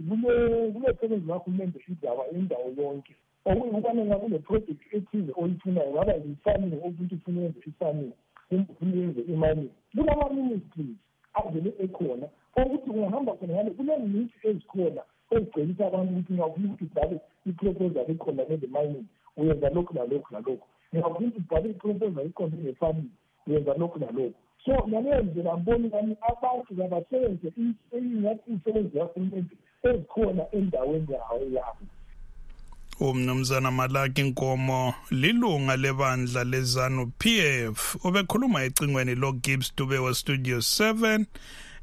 kulesebenzi 0.73 1.27
kahulumende 1.27 1.79
indaba 1.89 2.23
indawo 2.31 2.69
yonke 2.77 3.15
okuyikubana 3.45 4.05
ngabe 4.05 4.21
kune-project 4.23 4.81
ethize 4.97 5.33
oyifunayo 5.41 5.91
ngaba 5.93 6.13
yi-farming 6.15 6.75
ukuthi 6.87 7.15
ufuna 7.15 7.41
yenze 7.41 7.61
i-farming 7.67 8.13
kumbe 8.49 8.73
ufuna 8.73 8.97
yenze 8.97 9.21
i-mining 9.21 9.71
kulama-ministries 9.95 10.97
avele 11.35 11.71
ekhona 11.85 12.27
okuthi 12.57 12.91
ungahamba 12.91 13.33
khona 13.39 13.53
ngale 13.55 13.71
kunezininsi 13.71 14.35
ezikhona 14.49 15.03
ezigcelisa 15.35 15.87
abantu 15.87 16.13
ukuthi 16.13 16.33
ngafuna 16.33 16.67
ukuthi 16.69 16.85
ubhale 16.85 17.17
iproposal 17.47 18.11
ikhona 18.11 18.45
nele 18.49 18.67
mining 18.67 19.07
uyenza 19.37 19.69
lokhu 19.69 19.95
nalokhu 19.95 20.29
nalokhu. 20.35 20.67
Ngingafuna 20.95 21.29
ukuthi 21.29 21.39
ubhale 21.39 21.71
iproposal 21.71 22.27
ikhona 22.27 22.57
nge-farming 22.57 23.11
uyenza 23.47 23.75
lokhu 23.75 23.99
nalokhu. 23.99 24.35
So 24.65 24.73
ngaleyo 24.89 25.23
ndlela 25.23 25.57
mboni 25.57 25.91
kami 25.91 26.17
abantu 26.33 26.77
kabasebenze 26.77 27.53
ingathi 27.93 28.51
imisebenzi 28.51 28.99
yakulumente 28.99 29.57
ezikhona 29.83 30.45
endaweni 30.53 31.13
yawo 31.13 31.45
yabo 31.57 31.85
umnumzana 33.01 33.71
malaki 33.71 34.23
nkomo 34.23 34.95
lilunga 35.11 35.77
lebandla 35.77 36.45
lezanu 36.45 37.13
pf 37.21 38.05
ubekhuluma 38.05 38.65
ecingweni 38.65 39.15
logibbs 39.15 39.77
dube 39.77 39.99
westudio 39.99 40.59
7 40.59 41.25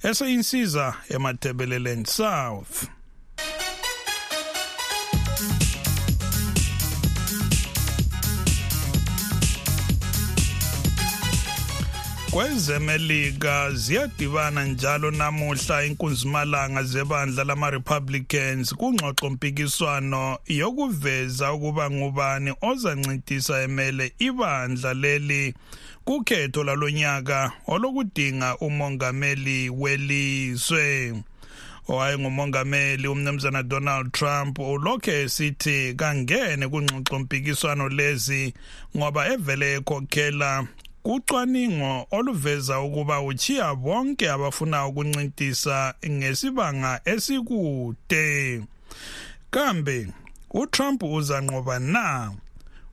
eseyinsiza 0.03 0.93
emathebeleleni 1.09 2.05
south 2.05 2.98
kwezemelika 12.31 13.71
ziyadibana 13.71 14.65
njalo 14.65 15.11
namuhla 15.11 15.85
inkunzimalanga 15.85 16.83
zebandla 16.83 17.43
lama-republicans 17.43 18.75
kungxoxo 18.75 19.29
mpikiswano 19.29 20.37
yokuveza 20.47 21.53
ukuba 21.53 21.91
ngubani 21.91 22.53
ozancintisa 22.61 23.61
emele 23.61 24.13
ibandla 24.19 24.93
leli 24.93 25.53
kukhetho 26.05 26.63
lalonyaka 26.63 27.51
olokudinga 27.67 28.57
umongameli 28.57 29.69
welizwe. 29.69 31.13
Owayengumongameli 31.87 33.07
umnumzana 33.07 33.63
donald 33.63 34.11
trump 34.11 34.59
ulokhu 34.59 35.11
esithi 35.11 35.93
kangene 35.93 36.67
kungxoxo 36.67 37.19
mpikiswano 37.19 37.89
lezi 37.89 38.53
ngoba 38.97 39.27
evele 39.33 39.73
ekhokhela 39.77 40.67
kucwaningo 41.03 42.07
oluveza 42.11 42.79
ukuba 42.79 43.21
uchiya 43.21 43.75
bonke 43.75 44.31
abafuna 44.31 44.87
ukuncintisa 44.87 45.93
ngesibanga 46.09 47.01
esikude. 47.05 48.63
Kambe 49.51 50.07
uTrump 50.51 51.03
uzanqoba 51.03 51.79
na? 51.79 52.33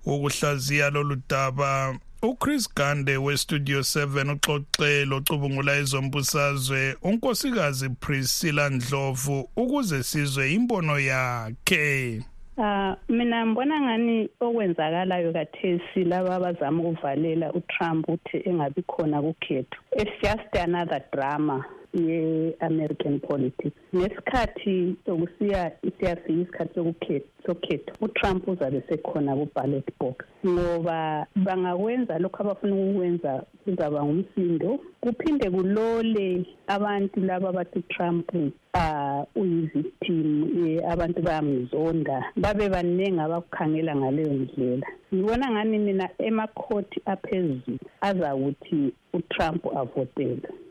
Ukuhlaziya 0.07 0.90
lolu 0.90 1.16
daba 1.29 1.99
uChris 2.23 2.69
Gande 2.75 3.16
weStudio 3.16 3.81
7 3.81 4.33
uxoxe 4.33 5.05
locubungula 5.05 5.77
ezombusazwe 5.77 6.97
unkosikazi 7.03 7.88
Priscilla 7.88 8.71
Ndlovu 8.71 9.51
ukuze 9.57 10.03
sizwe 10.03 10.53
imbono 10.53 10.99
yakhe. 10.99 12.23
Ah 12.59 12.97
mina 13.09 13.47
ngibona 13.47 13.81
ngani 13.81 14.29
okwenzakalayo 14.40 15.33
kathesi 15.33 16.05
laba 16.05 16.37
abazama 16.37 16.83
ukuvalela 16.83 17.53
uTrump 17.53 18.09
uthi 18.09 18.49
engabi 18.49 18.83
khona 18.83 19.21
kukhetho? 19.21 19.77
It's 19.92 20.11
just 20.23 20.49
another 20.57 21.05
drama. 21.12 21.66
Ye-american 21.97 23.21
politics. 23.21 23.77
Ngesikhathi 23.95 24.97
sokusiya 25.07 25.73
siyafika 25.99 26.33
isikhathi 26.33 26.75
sokukhetha 26.75 27.37
sokhetho 27.47 27.93
utrump 28.01 28.49
uzabe 28.49 28.83
sekhona 28.89 29.37
ku-ballot 29.37 29.87
box 30.01 30.17
ngoba 30.47 31.27
bangakwenza 31.37 32.19
lokhu 32.19 32.43
abafuna 32.43 32.75
ukukwenza 32.75 33.43
kuzaba 33.65 34.05
ngumsindo. 34.05 34.81
Kuphinde 35.01 35.51
kulole 35.51 36.47
abantu 36.67 37.21
laba 37.21 37.49
abathi 37.49 37.79
utrump 37.79 38.35
uh 38.75 39.23
uyivictim 39.35 40.81
abantu 40.89 41.23
bayamzonda 41.23 42.25
babe 42.37 42.69
baningi 42.69 43.21
abakukhangela 43.21 43.97
ngaleyo 43.97 44.33
ndlela. 44.33 44.87
Ngibona 45.15 45.51
ngani 45.51 45.79
mina 45.79 46.09
emakhoti 46.19 47.01
aphezulu 47.07 47.79
azakuthi 48.01 48.93
utrump 49.13 49.67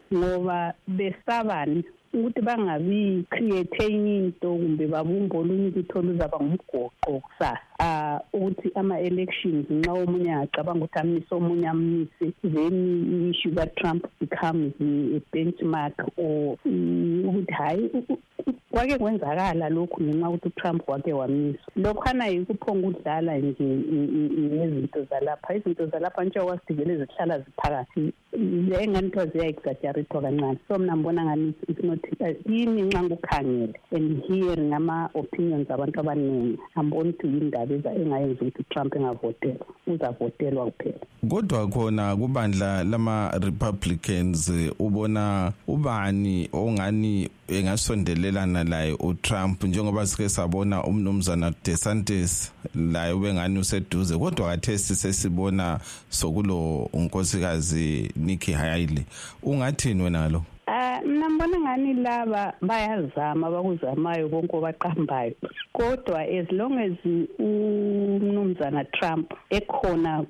Nova 0.10 0.76
de 0.86 1.15
Saván. 1.26 1.86
Ukuthi 2.15 2.41
bangabi 2.41 3.25
create 3.30 3.84
enye 3.84 4.17
into 4.17 4.49
kumbe 4.56 4.88
babumbe 4.88 5.38
olunye 5.38 5.67
ukuthi 5.67 5.97
oluzaba 5.99 6.38
ngumgoqo 6.39 6.89
kusasa 7.25 7.60
um 7.80 8.19
ukuthi 8.34 8.71
ama-elections 8.75 9.65
nxa 9.69 9.93
omunye 9.93 10.32
angacabanga 10.34 10.86
ukuthi 10.86 10.99
amise 10.99 11.32
omunye 11.36 11.67
amise 11.67 12.25
then 12.43 12.75
i-issue 13.15 13.56
ka-trump 13.56 14.04
becomes 14.19 14.73
a 14.82 15.19
benchmark 15.32 15.95
or 16.17 16.58
ukuthi 17.28 17.54
hhayi 17.54 17.89
kwake 18.71 18.97
kwenzakala 18.97 19.69
lokhu 19.69 20.04
ngenxa 20.04 20.30
ukuthi 20.30 20.47
utrump 20.47 20.89
wake 20.89 21.13
wamiswa 21.13 21.71
lokhwana 21.75 22.28
yikuphonga 22.28 22.88
ukudlala 22.88 23.38
nje 23.38 23.63
ngezinto 23.63 25.04
zalapha 25.10 25.56
izinto 25.56 25.86
zalapha 25.86 26.23
njengoba 26.23 26.60
sivele 26.67 26.97
zihlala 26.97 27.39
ziphakathi 27.39 28.13
engani 28.82 29.10
kuthiwa 29.10 29.25
ziya-exaggerethwa 29.25 30.21
kancane 30.21 30.58
so 30.67 30.80
mna 30.80 30.95
ngibona 30.95 31.25
ngani 31.25 31.54
it's 31.67 31.84
not 31.84 32.05
yini 32.50 32.82
nxa 32.82 33.04
ngikukhangele 33.04 33.74
and 33.91 34.24
hearing 34.28 34.74
ama-opinions 34.74 35.72
abantu 35.72 36.00
abaningi. 36.00 36.60
Amboni 36.76 37.10
ukuthi 37.10 37.28
yindaba 37.28 37.91
engayenza 37.96 38.41
ukuthi 38.41 38.62
utrump 38.62 38.96
engavotelwa 38.96 39.65
uzavotelwa 39.88 40.72
kuphela. 40.72 41.00
Kodwa 41.30 41.68
khona 41.68 42.15
kubandla 42.15 42.84
lama-republicans 42.84 44.52
ubona 44.80 45.52
ubani 45.68 46.50
ongani 46.54 47.30
engasondelelana 47.48 48.63
laye 48.63 48.94
utrump? 49.00 49.63
Njengoba 49.63 50.08
sike 50.08 50.30
sabona 50.30 50.84
umnumzana 50.84 51.54
desantis 51.63 52.52
laye 52.76 53.13
ubengani 53.13 53.60
useduze 53.60 54.18
kodwa 54.18 54.48
kathesi 54.50 54.96
sesibona 54.96 55.80
sokulo 56.10 56.89
unkosikazi 56.94 58.12
nikki 58.15 58.52
haley. 58.52 59.06
Ungathini 59.44 60.04
wena 60.04 60.30
lo? 60.30 60.44
Uh 60.68 60.95
mina 61.06 61.30
ngibona 61.30 61.60
ngani 61.60 61.94
laba 61.94 62.54
bayazama 62.62 63.48
abakuzamayo 63.48 64.30
konke 64.30 64.56
obaqambayo. 64.58 65.36
Kodwa 65.74 66.22
as 66.26 66.48
long 66.52 66.78
as 66.80 66.98
umnumzana 67.39 68.86
Trump 68.91 69.34
ekhona 69.50 70.26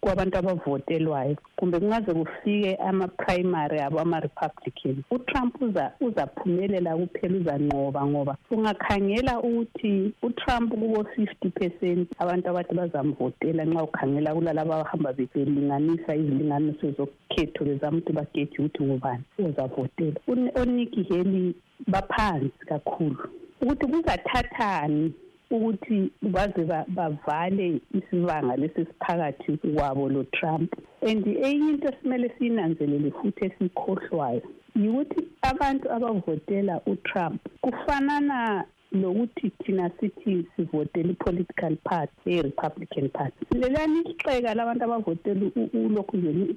kwabantu 0.00 0.38
abavotelwayo 0.38 1.36
kumbe 1.56 1.78
kungaze 1.78 2.12
kufike 2.14 2.74
ama-primary 2.74 3.80
abo 3.80 4.00
ama-republican 4.00 5.02
utrump 5.10 5.62
uza 5.62 5.92
uzaphumelela 6.00 6.96
kuphela 6.96 7.36
uzanqoba 7.36 8.06
ngoba 8.06 8.36
ungakhangela 8.50 9.40
ukuthi 9.40 10.12
utrump 10.22 10.70
kubo-fifty 10.70 11.48
percent 11.50 12.08
abantu 12.18 12.48
abathi 12.48 12.74
bazamvotela 12.74 13.64
nxa 13.64 13.82
ukhangela 13.82 14.34
kulalaba 14.34 14.74
abahamba 14.74 15.12
belinganisa 15.12 16.16
izilinganiso 16.16 16.90
zokukhetho 16.96 17.64
bezama 17.64 17.98
ukuthi 17.98 18.12
bageje 18.12 18.62
ukuthi 18.74 18.84
ngubani 18.84 19.24
ozavotela 19.38 20.20
oniki 20.60 21.02
heli 21.02 21.54
baphansi 21.86 22.66
kakhulu. 22.66 23.28
Ukuthi 23.62 23.86
kuzathathani 23.86 25.12
ukuthi 25.50 26.10
baze 26.22 26.64
bavale 26.88 27.80
isibanga 27.94 28.56
lesi 28.56 28.86
siphakathi 28.86 29.56
kwabo 29.56 30.08
lo 30.08 30.24
Trump. 30.32 30.74
And 31.02 31.26
enye 31.26 31.70
into 31.70 31.88
esimele 31.88 32.30
siyinanzelele 32.38 33.10
futhi 33.10 33.44
esikhohlwayo 33.44 34.42
yikuthi 34.76 35.28
abantu 35.42 35.92
abavotela 35.92 36.80
uTrump 36.86 37.40
kufanana 37.60 38.64
lokuthi 38.94 39.50
thina 39.50 39.90
sithi 40.00 40.46
sivotela 40.56 41.10
i-political 41.10 41.76
party 41.76 42.12
e-republican 42.26 43.08
party. 43.08 43.46
Lelani 43.50 44.00
ixeka 44.00 44.54
labantu 44.54 44.84
abavotela 44.84 45.50
ulokhu 45.74 46.16
nje 46.16 46.48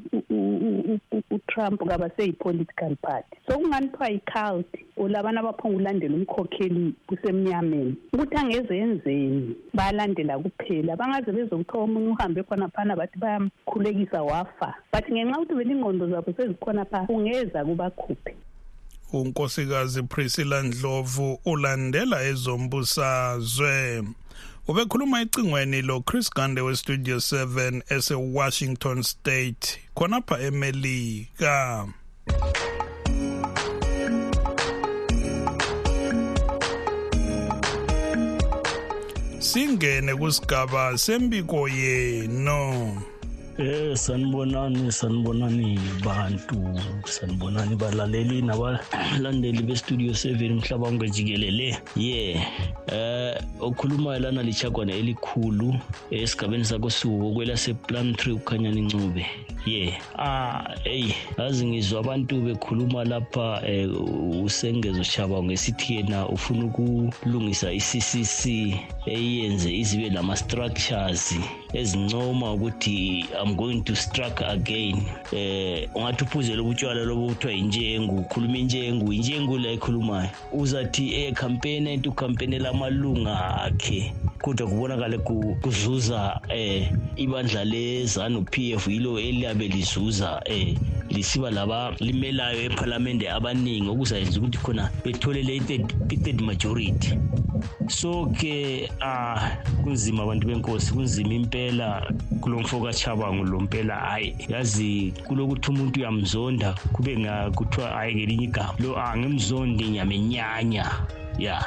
utrump 1.31 1.79
kabaseyi-political 1.87 2.95
party. 3.01 3.37
Sokungani 3.47 3.87
kuthiwa 3.87 4.09
yi-cult 4.09 4.67
olabana 4.97 5.39
abaphonga 5.39 5.77
ulandela 5.77 6.15
umkhokheli 6.15 6.93
kusemnyameni? 7.07 7.95
Ukuthi 8.13 8.35
angeze 8.35 8.77
enzeni 8.77 9.55
bayalandela 9.73 10.39
kuphela. 10.39 10.95
Bangaze 10.95 11.31
bezokuthiwa 11.31 11.83
omunye 11.83 12.07
uhambe 12.07 12.43
khona 12.43 12.67
phana 12.69 12.95
bathi 12.95 13.19
bayamkhulekisa 13.19 14.23
wafa. 14.23 14.75
But 14.93 15.09
ngenxa 15.11 15.39
ukuthi 15.39 15.55
belingqondo 15.55 16.09
zabo 16.09 16.33
sezikhona 16.33 16.85
phaa 16.85 17.05
kungeza 17.05 17.65
kubakhuphe 17.65 18.35
unkosikazi 19.13 20.03
Priscilla 20.03 20.63
Ndlovu 20.63 21.39
ulandela 21.45 22.23
ezombusazwe. 22.23 24.03
Ubekhuluma 24.67 25.21
ecingweni 25.21 25.81
lo 25.81 26.01
Chris 26.01 26.29
Gande 26.29 26.61
we 26.61 26.75
Studio 26.75 27.17
7 27.17 27.81
ese 27.89 28.13
Washington 28.15 29.03
State 29.03 29.79
khonapha 29.95 30.39
eMelika. 30.39 31.87
Singene 39.39 40.15
kusigaba 40.15 40.97
sembiko 40.97 41.67
yeno 41.69 43.01
Eh 43.57 43.95
sanibonani 43.97 44.91
sanibonani 44.91 45.79
bantu 46.05 46.61
sanibonani 47.05 47.75
balaleli 47.75 48.41
nabalandeli 48.41 49.63
bestudio 49.63 50.11
7 50.11 50.53
mhlaba 50.53 50.85
wonke 50.87 51.09
jikelele. 51.09 51.77
Yeah 51.95 52.45
eh 52.87 53.35
okhulumayo 53.59 54.19
lana 54.19 54.43
lichagwana 54.43 54.93
elikhulu 54.93 55.75
esigabeni 56.11 56.65
sakosuku 56.65 57.33
kwelase 57.33 57.73
Plumtree 57.73 58.33
ukhanyana 58.33 58.79
incube 58.79 59.25
yeah 59.65 59.93
ah 60.19 60.75
hey 60.83 61.11
yazi 61.37 61.65
ngizwa 61.65 61.99
abantu 61.99 62.41
bekhuluma 62.41 63.03
lapha 63.03 63.61
eh, 63.67 63.89
usengezo 64.43 65.03
chaba 65.03 65.43
ngesithi 65.43 65.95
yena 65.95 66.27
ufuna 66.29 66.65
ukulungisa 66.65 67.73
iCCC 67.73 68.45
eyenze 69.05 69.77
izibe 69.77 70.09
lama 70.09 70.35
structures 70.35 71.35
ezincoma 71.73 72.53
ukuthi 72.53 73.25
i'm 73.43 73.55
going 73.55 73.81
to 73.81 73.95
strike 73.95 74.41
again. 74.45 75.01
Eh 75.31 75.89
ungathi 75.95 76.23
uphuzela 76.23 76.61
ubutshwala 76.61 77.03
lobo 77.05 77.27
kuthiwa 77.27 77.53
injengu 77.53 78.15
ukhuluma 78.15 78.57
injengu 78.57 79.13
injengu 79.13 79.57
la 79.57 79.69
ekhulumayo. 79.69 80.29
Uzathi 80.51 81.13
eh 81.13 81.33
campaign 81.33 81.87
into 81.87 82.11
campaign 82.11 82.59
lamalunga 82.59 83.61
akhe. 83.61 84.13
Kodwa 84.41 84.67
kubonakale 84.67 85.17
kuzuza 85.61 86.41
eh 86.49 86.91
ibandla 87.15 87.65
lezanu 87.65 88.41
PF 88.41 88.87
yilo 88.87 89.19
eliyabe 89.19 89.67
lizuza 89.67 90.41
eh 90.45 90.77
lisiba 91.09 91.51
laba 91.51 91.95
limelayo 91.99 92.59
ephalamende 92.67 93.29
abaningi 93.29 93.89
okuzayenza 93.89 94.39
ukuthi 94.39 94.57
khona 94.57 94.89
bethole 95.03 95.41
le 95.43 95.59
third 95.59 96.41
majority. 96.41 97.17
So 97.87 98.27
ke 98.37 98.89
ah 99.01 99.57
kunzima 99.83 100.23
abantu 100.23 100.47
benkosi 100.47 100.93
kunzima 100.93 101.33
impela 101.33 102.03
kulomfo 102.41 102.81
kachabangu 102.81 103.43
lo 103.45 103.59
mpela 103.59 103.95
hayi 103.95 104.35
yazi 104.47 105.13
kulokuthi 105.27 105.69
umuntu 105.71 105.99
uyamzonda 105.99 106.75
kube 106.93 107.17
ngakuthiwa 107.17 107.89
hayi 107.89 108.15
ngelinye 108.15 108.43
igama 108.43 108.73
lo 108.79 108.99
angimzondi 108.99 109.83
nyamenyanya 109.89 110.85
ya. 111.39 111.63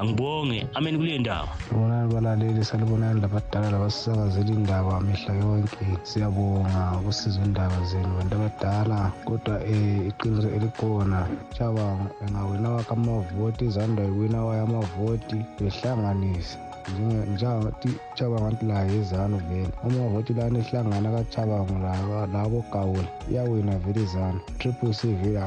Angibonge. 0.00 0.66
Amen 0.74 0.96
kuleyo 0.96 1.18
ndawo. 1.18 1.48
Bonani 1.72 2.14
balaleli 2.14 2.64
salibonani 2.64 3.20
labadala 3.20 3.70
labasisakazela 3.70 4.50
indaba 4.50 5.00
mihla 5.00 5.34
yonke. 5.34 5.86
Siyabonga 6.02 6.92
ukusiza 7.00 7.40
indaba 7.44 7.78
zenu 7.84 8.16
bantu 8.18 8.34
abadala 8.36 9.12
kodwa 9.24 9.54
um 9.58 10.08
iqiniso 10.08 10.48
elikhona. 10.56 11.26
Chabanga 11.56 12.10
engawina 12.22 12.84
amavoti 12.90 13.64
izandwa 13.64 14.04
amavoti 14.62 15.36
behlanganise 15.58 16.67
njengathi 17.32 17.90
layo 18.68 18.94
izanu 19.00 19.36
vele 19.48 19.68
amavoti 19.84 20.32
lana 20.32 20.58
ehlangana 20.58 21.10
kachabango 21.10 21.76
labo 22.34 22.64
gawula 22.72 23.08
iyawina 23.30 23.78
vele 23.78 24.02
izanu 24.02 24.40
triple 24.58 24.92
c 24.92 25.08
vele 25.20 25.40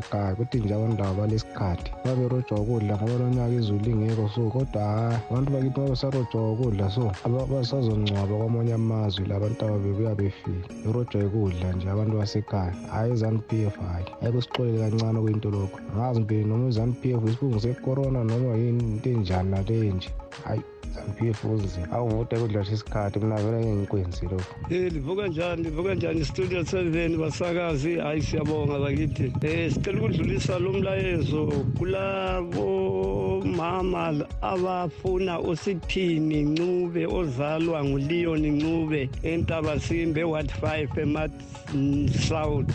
ekhaya 0.00 0.34
kuthi 0.34 0.58
nje 0.60 0.74
abantu 0.74 1.02
labo 1.02 1.14
balesikhathi 1.20 1.90
baberojwa 2.04 2.60
ukudla 2.60 2.94
ngoba 2.96 3.14
lonyaka 3.20 3.54
izulu 3.60 3.84
lingekho 3.84 4.28
so 4.34 4.42
kodwa 4.54 4.82
abantu 5.30 5.48
bakithi 5.52 5.80
babesarojwa 5.80 6.52
ukudla 6.52 6.86
so 6.90 7.12
basazongcwaba 7.52 8.34
kwamanye 8.40 8.74
amazwe 8.74 9.26
labantu 9.30 9.60
aba 9.64 9.78
bebuya 9.78 10.14
befile 10.14 10.64
berojwa 10.84 11.18
ukudla 11.26 11.72
nje 11.72 11.86
abantu 11.90 12.14
basekhaya. 12.20 12.74
Hhayi 12.92 13.12
izanu 13.12 13.38
p 13.48 13.50
f 13.66 13.76
hhayi 13.78 14.06
ayike 14.22 14.42
sixolele 14.42 14.78
kancane 14.78 15.18
okuyinto 15.18 15.50
lokho. 15.50 15.78
Angazi 15.92 16.20
mpeni 16.20 16.44
noma 16.44 16.68
izanu 16.68 16.92
p 17.00 17.02
f 17.20 17.22
isibungu 17.28 17.60
sekorona 17.60 18.20
noma 18.24 18.56
yini 18.60 18.82
into 18.84 19.08
enjani 19.10 19.50
naleyo 19.50 19.92
nje 19.94 20.10
hayi 20.44 20.60
zamphefuzini 20.94 21.86
awuvuta 21.92 22.38
kudlasha 22.40 22.72
isikhathi 22.72 23.18
mina 23.18 23.36
vele 23.42 23.58
ngengikwenzi 23.66 24.24
lokho 24.24 24.54
um 24.70 24.88
livuka 24.88 25.26
njani 25.28 25.62
livuka 25.62 25.94
njani 25.94 26.24
studio 26.24 26.64
seven 26.64 27.16
basakazi? 27.16 27.96
Hhayi 27.96 28.22
siyabonga 28.22 28.78
bakithi. 28.78 29.26
Um 29.26 29.70
sicela 29.70 29.98
ukudlulisa 29.98 30.58
lo 30.58 30.72
mlayezo 30.72 31.46
kulabo 31.78 33.42
mama 33.44 34.26
abafuna 34.42 35.40
usithini 35.40 36.42
ncube 36.42 37.06
ozalwa 37.06 37.84
nguleon 37.84 38.46
ncube 38.46 39.10
entabasimbe 39.22 40.24
ward 40.24 40.50
five 40.50 40.90
emasouth 40.98 42.70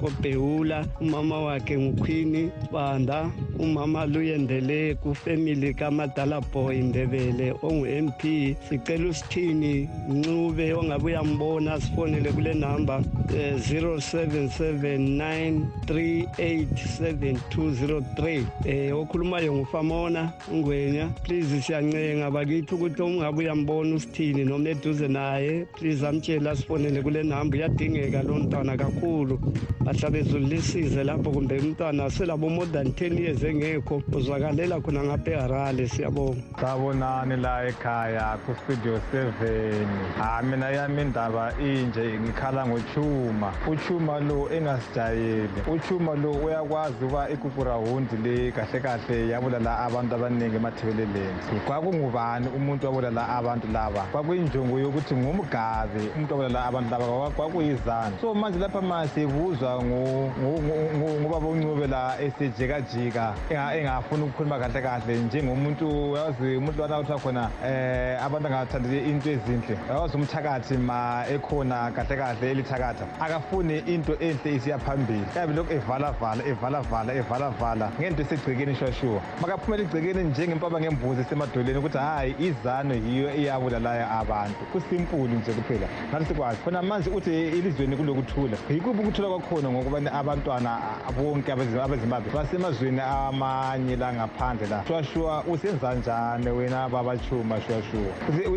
kobhewula 0.00 0.86
umama 1.00 1.40
wakhe 1.40 1.78
nguqueen 1.78 2.50
banda 2.72 3.30
umama 3.58 4.06
luyendele 4.06 4.94
kufemily 4.94 5.74
kamadala 5.74 6.40
boy 6.40 6.76
ndebele 6.82 7.52
ongu-mp 7.62 8.20
sicela 8.68 9.08
usithini? 9.08 9.88
Ncube 10.08 10.72
ongabe 10.74 11.04
uyambona 11.04 11.80
sifonele 11.80 12.32
kule 12.32 12.54
namba 12.54 13.02
eh, 13.36 13.54
0779 13.54 15.60
387203 15.86 18.42
eh 18.64 18.96
okhulumayo 18.98 19.54
ngufamona 19.54 20.32
ngwenya 20.54 21.06
please 21.22 21.60
siyancenga 21.62 22.30
bakithi 22.30 22.74
ukuthi 22.74 23.02
ungabe 23.02 23.38
uyambona 23.38 23.94
usithini 23.94 24.44
noma 24.44 24.68
eduze 24.68 25.08
naye. 25.08 25.66
Please 25.78 26.06
amtshela 26.06 26.56
sifonele 26.56 27.02
kule 27.02 27.22
namba 27.22 27.56
uyadingeka 27.56 28.22
lo 28.22 28.34
mntwana 28.34 28.76
kakhulu. 28.76 29.40
Bahlabe 29.86 30.22
zulisize 30.22 31.04
lapho 31.04 31.30
kumbe 31.30 31.58
umntwana 31.60 32.10
selabo 32.10 32.48
more 32.50 32.66
than 32.66 32.88
10 32.88 33.20
years 33.20 33.42
engekho 33.44 34.02
uzwakalela 34.12 34.80
khona 34.80 35.04
ngapha 35.04 35.30
eharale 35.30 35.88
siyabonga. 35.88 36.42
Sabonani 36.60 37.36
la 37.36 37.68
ekhaya 37.68 38.36
kustudio 38.46 38.98
7 39.14 39.86
ha 40.18 40.42
mina 40.42 40.70
yami 40.70 41.02
indaba 41.02 41.52
inje 41.60 42.18
ngikhala 42.18 42.66
ngochuma. 42.66 43.52
Uchuma 43.70 44.18
lo 44.20 44.48
engasijayeli 44.50 45.60
uchuma 45.74 46.14
lo 46.14 46.32
uyakwazi 46.32 47.04
ukuba 47.04 47.30
ikukurawundi 47.30 48.16
le 48.24 48.52
kahle 48.52 48.80
kahle 48.80 49.28
yabulala 49.28 49.78
abantu 49.78 50.14
abaningi 50.14 50.56
emathebeleleni. 50.56 51.62
Kwakungubani 51.66 52.48
umuntu 52.56 52.86
wabulala 52.86 53.28
abantu 53.28 53.66
laba? 53.72 54.02
Kwakuyinjongo 54.12 54.78
yokuthi 54.78 55.14
ngumgabe. 55.14 56.02
Umuntu 56.16 56.34
wabulala 56.34 56.64
abantu 56.64 56.90
laba 56.90 57.30
kwakuyizana 57.30 58.18
so 58.20 58.34
manje 58.34 58.58
lapha 58.58 58.82
ma 58.82 59.08
sibuzwa 59.08 59.75
ngubaba 59.82 61.46
uncube 61.46 61.86
la 61.86 62.20
esejikajika 62.20 63.34
engafuni 63.50 64.22
ukukhuluma 64.22 64.58
kahle 64.58 64.82
kahle. 64.82 65.16
Njengomuntu 65.16 66.16
yazi 66.16 66.56
umuntu 66.56 66.78
lwana 66.78 66.98
kuthiwa 66.98 67.18
khona 67.18 67.50
um 67.62 68.24
abantu 68.26 68.48
angathandeli 68.48 69.10
into 69.10 69.30
ezinhle. 69.30 69.78
Yazi 69.88 70.16
umthakathi 70.16 70.76
ma 70.76 71.24
ekhona 71.28 71.90
kahle 71.94 72.16
kahle 72.16 72.50
elithakatha. 72.50 73.06
Akafuni 73.20 73.78
into 73.78 74.12
enhle 74.18 74.54
isiya 74.54 74.78
phambili. 74.78 75.24
Yabe 75.36 75.52
lokhu 75.54 75.72
evalavala 75.72 76.44
evalavala 76.44 77.14
evalavala 77.14 77.90
ngento 78.00 78.22
esegcekeni 78.22 78.74
shwashuwa 78.74 79.20
makaphumela 79.40 79.82
egcekeni 79.82 80.24
njengempaba 80.24 80.80
ngembuzi 80.80 81.20
esemadoleni 81.20 81.78
ukuthi 81.78 81.98
hhayi 81.98 82.34
izano 82.38 82.94
yiyo 82.94 83.34
iyabulalayo 83.34 84.06
abantu. 84.20 84.64
Kusimpulu 84.72 85.34
nje 85.34 85.52
kuphela. 85.52 85.86
Ngathi 86.10 86.24
sikwazi 86.24 86.60
khona 86.64 86.82
manje 86.82 87.10
uthi 87.10 87.30
elizweni 87.30 87.96
kulokuthula. 87.96 88.56
Yikuphi 88.70 89.00
ukuthula 89.00 89.28
kwakhona? 89.28 89.65
Ngokubana 89.70 90.12
abantwana 90.12 90.80
bonke 91.16 91.52
abezimbabwe. 91.52 92.30
Basemazweni 92.34 93.00
amanye 93.00 93.96
la 93.96 94.12
ngaphandle 94.12 94.66
la. 94.66 94.84
Shwashuwa 94.86 95.44
usenza 95.44 95.94
njani 95.94 96.50
wena 96.50 96.88
babachuma 96.88 97.60
shwashuwa 97.60 98.12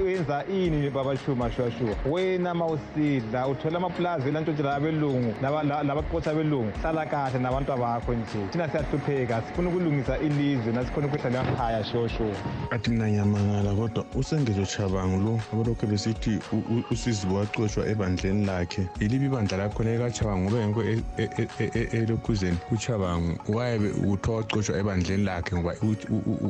wenza 0.05 0.43
ini 0.45 0.89
babachuma 0.89 1.51
shwashuwa 1.51 1.95
wena 2.05 2.53
ma 2.53 2.65
usidla 2.65 3.47
uthola 3.47 3.77
amapulazi 3.77 4.29
elantshontshela 4.29 4.75
abelungu 4.75 5.33
labaqotha 5.41 6.31
abelungu. 6.31 6.71
Hlala 6.81 7.05
kahle 7.05 7.39
nabantu 7.39 7.77
bakho 7.77 8.13
nje. 8.13 8.47
Thina 8.51 8.69
siyahlupheka 8.69 9.41
sifuna 9.41 9.69
ukulungisa 9.69 10.17
ilizwe 10.17 10.73
nasikhona 10.73 11.07
ukuhlala 11.07 11.39
emakhaya 11.39 11.83
shoshuwa 11.83 12.35
athi 12.71 12.89
mina 12.89 13.07
ngiyamangala 13.07 13.73
kodwa 13.73 14.05
usengezo 14.15 14.65
chabangu 14.65 15.17
lo 15.23 15.39
abalokhu 15.53 15.87
besithi 15.87 16.39
usizibo 16.91 17.35
wacotshwa 17.35 17.87
ebandleni 17.87 18.45
lakhe. 18.45 18.87
Yilibi 18.99 19.25
ibandla 19.25 19.57
lakhona 19.57 19.91
ekachabangu 19.91 20.49
ngoba 20.49 20.67
ngekho 20.67 20.98
elokhuzeni 21.91 22.57
kuchabangu 22.69 23.37
waye 23.47 23.79
kuthiwa 23.79 24.37
wacotshwa 24.37 24.77
ebandleni 24.77 25.23
lakhe 25.23 25.55
ngoba 25.55 25.75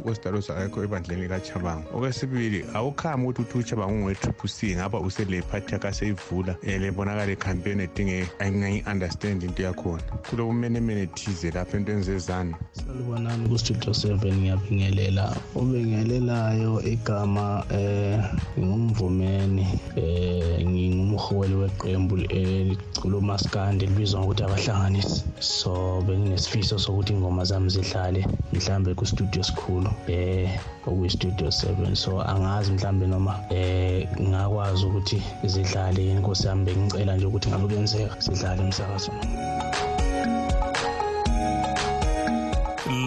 uosidalos 0.05 0.49
akekho 0.49 0.83
ebandleni 0.83 1.21
likachabangu 1.21 1.83
okwesibili 1.93 2.65
awukhami 2.73 3.27
ukuthi 3.27 3.41
uthi 3.41 3.57
uchabangu 3.57 3.93
ungowe-triple 3.93 4.49
c 4.49 4.75
ngapha 4.75 4.99
uselephathi 4.99 5.73
yakhe 5.73 5.87
aseyivula 5.87 6.55
um 6.63 6.69
lebonakala 6.81 7.31
ikhampeni 7.31 7.83
edinge 7.83 8.27
angayi-understand 8.39 9.43
into 9.43 9.63
yakhona. 9.63 10.01
Kulobumenemene 10.29 11.07
thize 11.07 11.51
lapha 11.51 11.77
entweni 11.77 12.03
zezana 12.03 12.57
salibonani 12.71 13.49
kustudio 13.49 13.93
seven 13.93 14.35
ngiyabingelela. 14.35 15.35
Obingelelayo 15.55 16.81
igama 16.81 17.65
eh 17.71 18.19
ngingumvumeni 18.59 19.67
eh 19.95 20.65
ngingumholi 20.67 21.55
weqembu 21.55 22.17
elicula 22.17 23.17
umaskandi 23.17 23.85
libizwa 23.85 24.19
ngokuthi 24.19 24.38
abahlanganisi 24.43 25.23
so 25.39 26.03
benginesifiso 26.07 26.79
sokuthi 26.79 27.13
ingoma 27.13 27.43
zami 27.43 27.69
zidlale 27.69 28.27
mhlambe 28.53 28.93
kustudio 28.93 29.43
sikhulu 29.43 29.91
eh 30.07 30.59
okuyi-studio 30.87 31.47
7 31.47 31.95
so 31.95 32.21
angazi 32.21 32.71
mhlambe 32.71 33.07
noma 33.07 33.39
eh 33.49 34.07
ngakwazi 34.21 34.85
ukuthi 34.85 35.23
zidlale 35.43 36.05
yini. 36.05 36.19
Nkosi 36.19 36.47
yami 36.47 36.65
bengicela 36.65 37.15
nje 37.15 37.25
ukuthi 37.25 37.49
ngabe 37.49 37.67
kuyenzeka 37.67 38.21
sidlale 38.21 38.63
emsakazweni. 38.63 39.27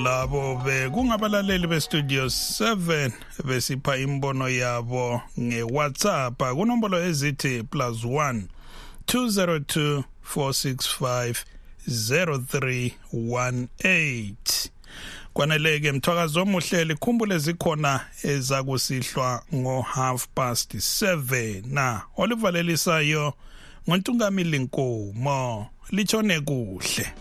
Labo 0.04 0.56
bekungabalaleli 0.64 1.66
bestudio 1.66 2.26
7 2.26 3.10
besipha 3.44 3.96
imbono 3.96 4.48
yabo 4.48 5.20
ngewhatsapp. 5.40 6.42
Kunombolo 6.56 7.04
ezithi 7.04 7.62
plus 7.62 8.04
1 8.04 8.42
202 9.06 10.02
465 10.34 11.44
0318 11.88 14.68
kwaneleke 15.32 15.92
mthwakazi 15.92 16.38
omuhle 16.38 16.84
likhumbule 16.84 17.38
zikhona 17.38 18.00
ezakusihlwa 18.22 19.42
ngo-half 19.54 20.26
past 20.34 20.74
7 20.74 21.62
na 21.66 22.02
olivalelisayo 22.16 23.34
ngontungamili 23.88 24.58
nkomo 24.58 25.66
litshone 25.90 26.40
kuhle. 26.40 27.12